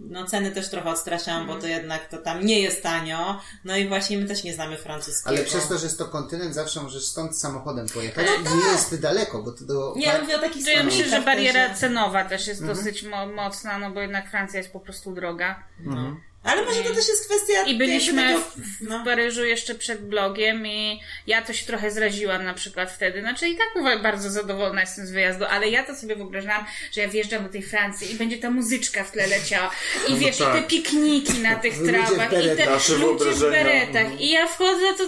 [0.00, 1.58] no ceny też trochę odstraszałam, Mhm.
[1.58, 3.40] bo to jednak to tam nie jest tanio.
[3.64, 5.28] No i właśnie my też nie znamy francuskiego.
[5.36, 8.26] Ale przez to, że jest to kontynent, zawsze możesz stąd samochodem pojechać.
[8.44, 9.94] No I nie jest daleko, bo to do...
[9.96, 13.26] Nie, ale mówię o takich ja myślę, że bariera też, cenowa też jest dosyć mo-
[13.26, 15.62] mocna, no bo jednak Francja jest po prostu droga.
[15.80, 16.16] no.
[16.46, 17.62] Ale może to też jest kwestia...
[17.62, 19.04] I byliśmy w, takiego- w no.
[19.04, 23.20] Paryżu jeszcze przed blogiem i ja to się trochę zraziłam na przykład wtedy.
[23.20, 27.00] Znaczy i tak mówię, bardzo zadowolona jestem z wyjazdu, ale ja to sobie wyobrażałam, że
[27.00, 29.70] ja wjeżdżam do tej Francji i będzie ta muzyczka w tle leciała.
[30.08, 30.58] I No wiesz, tak.
[30.58, 34.20] i te pikniki na tych trawach, i te ludzie w beretach.
[34.20, 35.04] I ja wchodzę, to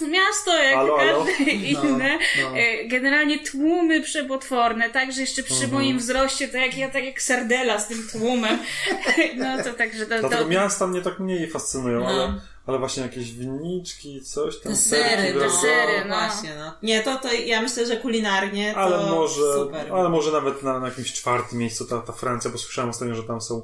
[0.00, 1.24] miasto jak Halo, halo?
[1.24, 2.18] każde inne.
[2.42, 2.58] no.
[2.58, 5.72] E, Generalnie tłumy przepotworne, tak, że jeszcze przy Mhm.
[5.72, 8.58] moim wzroście to jak ja tak jak sardela z tym tłumem.
[9.36, 12.06] No to także to, Dlatego to, miasta mnie tak mniej fascynują, No.
[12.06, 12.34] ale,
[12.66, 14.72] ale właśnie jakieś winniczki, coś tam.
[14.72, 16.14] Te serki sery, no, no.
[16.16, 16.72] właśnie, no.
[16.82, 19.92] Nie, to, to ja myślę, że kulinarnie to Ale może, super.
[19.92, 23.22] ale może nawet na, na jakimś czwartym miejscu ta, ta Francja, bo słyszałem ostatnio, że
[23.22, 23.62] tam są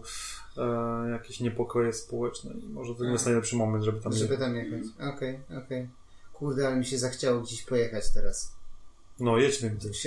[0.58, 4.46] e, jakieś niepokoje społeczne i może to nie jest najlepszy moment, żeby tam Żeby jechać.
[4.48, 4.80] tam jechać.
[5.16, 5.88] Okej, okej.
[6.42, 8.52] Kurde, ale mi się zachciało gdzieś pojechać teraz.
[9.20, 10.06] No jedźmy gdzieś.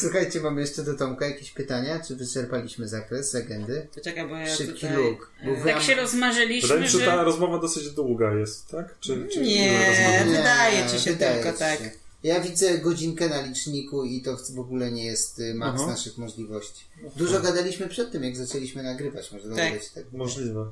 [0.00, 2.00] Słuchajcie, mamy jeszcze do Tomka jakieś pytania?
[2.00, 3.86] Czy wyczerpaliśmy zakres agendy?
[3.94, 4.96] Poczekaj, bo ja Szybki tutaj...
[4.96, 5.30] luk.
[5.44, 8.98] Bo e, tak się rozmarzyliśmy, Wydaje mi się, że ta rozmowa dosyć długa jest, tak?
[9.00, 9.88] Czy, czy Nie.
[9.88, 10.36] rozmowy?
[10.36, 11.78] wydaje ci się wydaje tylko ci tak.
[11.78, 11.90] się.
[12.22, 15.90] Ja widzę godzinkę na liczniku i to w ogóle nie jest y, maks Aha.
[15.90, 16.84] naszych możliwości.
[17.16, 19.32] Dużo gadaliśmy przed tym, jak zaczęliśmy nagrywać.
[19.32, 19.72] Może Tak.
[19.94, 20.04] tak.
[20.12, 20.66] Możliwe.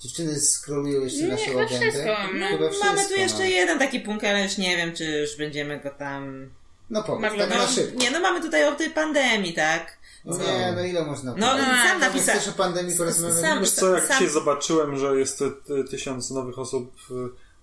[0.00, 1.90] Dziewczyny skrolują jeszcze Nie, naszą chyba agendę.
[1.90, 2.16] wszystko.
[2.34, 3.44] No, Chyba wszystko, Mamy tu jeszcze no.
[3.44, 6.50] jeden taki punkt, ale już nie wiem, czy już będziemy go tam...
[6.90, 7.98] No powiedz, tak no, na szybko.
[8.02, 9.96] Nie, no mamy tutaj o tej pandemii, tak?
[10.24, 11.58] No nie, no ile można No, sam
[12.00, 12.40] No, napisałem.
[12.40, 13.40] Chcesz o pandemii porozmawiać?
[13.40, 15.44] Sam- Wiesz co, jak sam- dzisiaj zobaczyłem, że jest
[15.90, 17.14] tysiąc nowych osób y,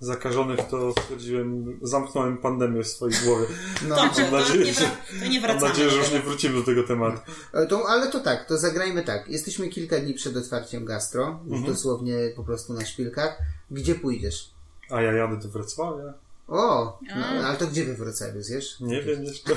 [0.05, 3.45] zakażonych, to stwierdziłem, zamknąłem pandemię w swojej głowie.
[3.87, 5.69] No, Dobrze, Mam to nadzieję, nie, że- wra- to nie Mam wracamy.
[5.69, 7.17] nadzieję, że już nie wrócimy do tego tematu.
[7.53, 9.27] E, To, ale to tak, to zagrajmy tak.
[9.29, 11.63] Jesteśmy kilka dni przed otwarciem gastro, Mhm.
[11.65, 13.37] dosłownie po prostu na szpilkach.
[13.71, 14.49] Gdzie pójdziesz?
[14.89, 16.13] A ja jadę do Wrocławia.
[16.47, 18.79] O, no, ale to gdzie we Wrocławiu zjesz?
[18.79, 19.53] Nie wiem jeszcze.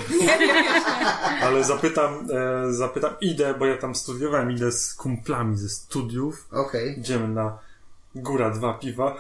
[1.42, 6.47] Ale zapytam, e, zapytam, idę, bo ja tam studiowałem, idę z kumplami ze studiów.
[6.53, 6.99] Okej.
[7.01, 7.59] Idziemy na
[8.23, 9.17] Góra dwa piwa.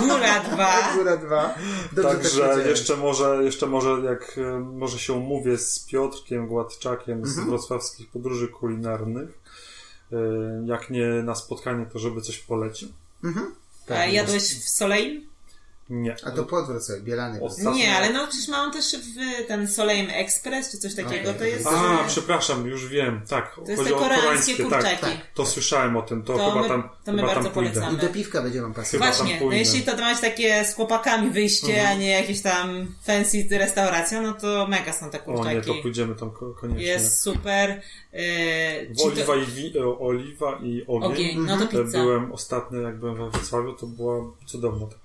[0.00, 0.72] Góra dwa.
[0.96, 1.54] Góra dwa.
[1.92, 7.26] Dobrze tak Także jeszcze może, jeszcze może jak e, może się umówię z Piotrkiem Gładczakiem
[7.26, 7.48] z Mhm.
[7.48, 9.28] wrocławskich podróży kulinarnych.
[10.12, 10.16] E,
[10.66, 12.88] Jak nie na spotkanie, to żeby coś polecił.
[13.24, 13.54] Mhm.
[13.88, 15.22] A jadłeś w Soleil?
[15.90, 16.16] Nie.
[16.24, 17.40] A to pod Wrocław, Bielany.
[17.40, 21.34] Ostatnio- Nie, ale no przecież mam też w ten Soleim Express czy coś takiego, Okej.
[21.38, 21.66] to jest...
[21.66, 23.20] A, przepraszam, już wiem.
[23.28, 25.00] Tak, To jest te o koreańskie kurczaki.
[25.00, 27.52] Tak, to słyszałem o tym, to, To chyba my- tam, to my chyba bardzo tam
[27.54, 27.70] pójdę.
[27.70, 27.98] polecamy.
[27.98, 29.16] I do piwka będzie wam pasować.
[29.16, 31.86] Właśnie, no jeśli to masz takie z chłopakami wyjście, Mhm.
[31.96, 35.56] a nie jakieś tam fancy restauracje, no to mega są te O kurczaki.
[35.56, 36.84] nie, to pójdziemy tam ko- koniecznie.
[36.86, 37.80] Jest super.
[38.12, 41.12] Yy, ci oliwa, i wi- oliwa i ogień.
[41.12, 41.98] Ogień, no to E, pizza.
[41.98, 44.16] Byłem ostatnio, jak byłem we Wrocławiu, to była
[44.46, 44.96] cudowna ta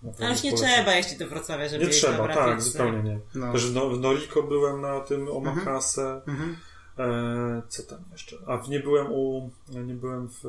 [0.00, 0.06] pizza.
[0.06, 0.70] Naprawdę A już nie polecam.
[0.74, 2.70] trzeba jeździć do Wrocławia, żeby Nie trzeba, dobra tak, pizza.
[2.70, 3.20] zupełnie nie.
[3.34, 3.52] No.
[3.52, 6.20] Też w, no, w Noriko byłem na tym omakase.
[6.26, 6.56] Mhm.
[6.98, 8.36] E, co tam jeszcze?
[8.46, 9.50] A nie byłem u.
[9.68, 10.44] Nie byłem w.
[10.44, 10.48] E,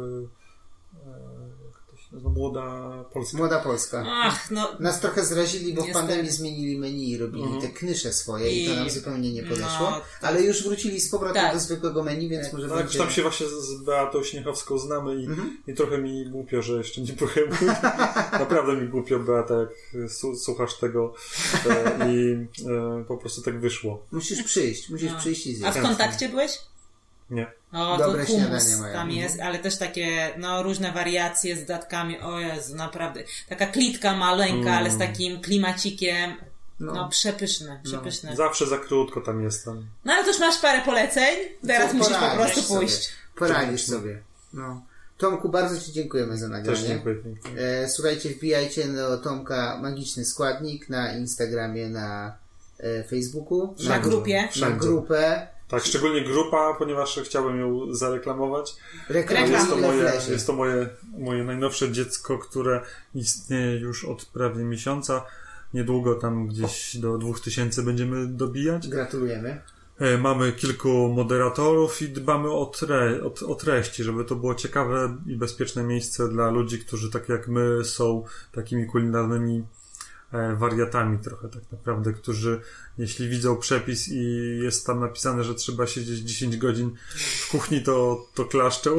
[2.12, 2.30] to nazywa?
[2.30, 3.38] Młoda Polska.
[3.38, 4.06] Młoda Polska.
[4.08, 4.70] Ach, no.
[4.80, 7.62] Nas trochę zrazili, bo w pandemii zmienili menu i robili Mhm.
[7.62, 9.92] te knysze swoje i, to I- nam zupełnie nie podeszło.
[9.92, 10.04] no, tak.
[10.22, 11.54] Ale już wrócili z powrotem Tak.
[11.54, 13.00] do zwykłego menu, więc może No, jak będzie...
[13.00, 15.58] tam się właśnie z Beatą Śniechowską znamy i, Mhm.
[15.68, 17.50] i trochę mi głupio, że jeszcze nie byłem.
[18.40, 19.70] Naprawdę mi głupio, Beata, jak
[20.12, 21.14] su- słuchasz tego
[21.70, 22.32] e, i
[22.70, 24.06] e, po prostu tak wyszło.
[24.12, 25.20] Musisz przyjść, musisz No.
[25.20, 25.78] przyjść i A zjeść.
[25.78, 26.52] w kontakcie byłeś?
[27.32, 27.52] Nie.
[27.74, 28.94] O, Dobre to hummus śniadanie mają.
[28.94, 32.20] tam jest, ale też takie, no, różne wariacje z dodatkami.
[32.20, 33.24] O Jezu, naprawdę.
[33.50, 36.34] Taka klitka maleńka, ale z takim klimacikiem.
[36.80, 37.10] No, No.
[37.10, 38.30] przepyszne, przepyszne.
[38.30, 39.86] No, Zawsze za krótko tam jestem.
[40.06, 41.36] ale to już masz parę poleceń.
[41.68, 42.80] Teraz musisz po prostu sobie.
[42.80, 43.10] pójść.
[43.36, 44.22] Poradzisz sobie.
[44.54, 44.82] No.
[45.18, 46.78] Tomku, bardzo Ci dziękujemy za nagranie.
[46.80, 47.16] Też dziękuję.
[47.58, 52.36] E, słuchajcie, wbijajcie do Tomka Magiczny Składnik na Instagramie, na
[52.80, 53.76] e, Facebooku.
[53.88, 54.42] Na grupie.
[54.42, 54.80] Na Wszędzie.
[54.80, 55.48] grupę.
[55.70, 58.76] Tak, szczególnie grupa, ponieważ chciałem ją zareklamować.
[59.10, 62.82] Reklamujemy Jest to moje, jest to moje, moje najnowsze dziecko, które
[63.16, 65.26] istnieje już od prawie miesiąca.
[65.74, 68.88] Niedługo tam gdzieś do 2000 będziemy dobijać.
[68.88, 69.62] Gratulujemy.
[70.00, 75.18] E, Mamy kilku moderatorów i dbamy o, tre, o, o treści, żeby to było ciekawe
[75.28, 79.64] i bezpieczne miejsce dla ludzi, którzy tak jak my są takimi kulinarnymi
[80.58, 82.62] wariatami trochę tak naprawdę, którzy
[82.98, 84.24] jeśli widzą przepis i
[84.64, 88.98] jest tam napisane, że trzeba siedzieć 10 godzin w kuchni, to, to klaszczą,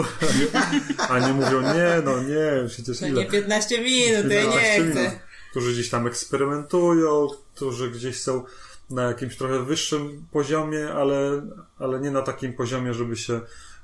[1.09, 3.20] a nie, mówią nie, no nie, przecież To ile?
[3.24, 4.93] nie 15 minut, ja 15 nie minut.
[4.99, 5.20] chcę.
[5.51, 8.45] Którzy gdzieś tam eksperymentują, którzy gdzieś są
[8.91, 11.43] na jakimś trochę wyższym poziomie, ale,
[11.78, 13.41] ale nie na takim poziomie, żeby się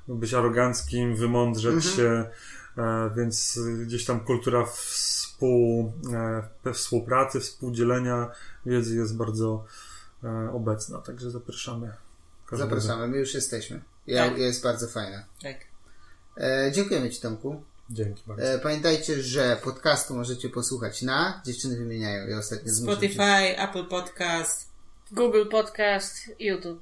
[0.07, 2.29] być aroganckim, wymądrzeć się, e,
[3.15, 5.93] więc gdzieś tam kultura współ,
[6.65, 8.31] e, współpracy, współdzielenia
[8.65, 9.65] wiedzy jest bardzo
[10.23, 11.93] e, obecna, także zapraszamy.
[12.47, 12.69] każdego.
[12.69, 13.81] Zapraszamy, my już jesteśmy.
[14.07, 14.37] Ja, Tak.
[14.37, 15.23] Jest bardzo fajna.
[15.43, 15.57] Tak.
[16.37, 17.63] E, dziękujemy Ci, Tomku.
[17.89, 18.43] Dzięki bardzo.
[18.43, 22.73] E, pamiętajcie, że podcastu możecie posłuchać na, dziewczyny wymieniają, ja ostatnio.
[22.73, 24.69] Spotify, Apple Podcast.
[25.11, 26.81] Google Podcast, YouTube.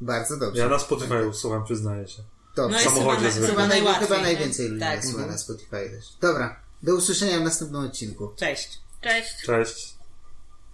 [0.00, 0.62] Bardzo dobrze.
[0.62, 2.22] Ja na Spotify słucham, przyznaję się.
[2.56, 2.76] Dobrze.
[2.76, 3.48] No jest samochodzie chyba, zwykle.
[3.48, 4.08] chyba Chyba, naj, najłatwiej.
[4.08, 5.04] chyba najwięcej ludzi Tak.
[5.04, 6.04] słucha na Spotify też.
[6.20, 8.32] Dobra, do usłyszenia w następnym odcinku.
[8.36, 8.78] Cześć.
[9.00, 9.30] Cześć!
[9.46, 9.91] Cześć.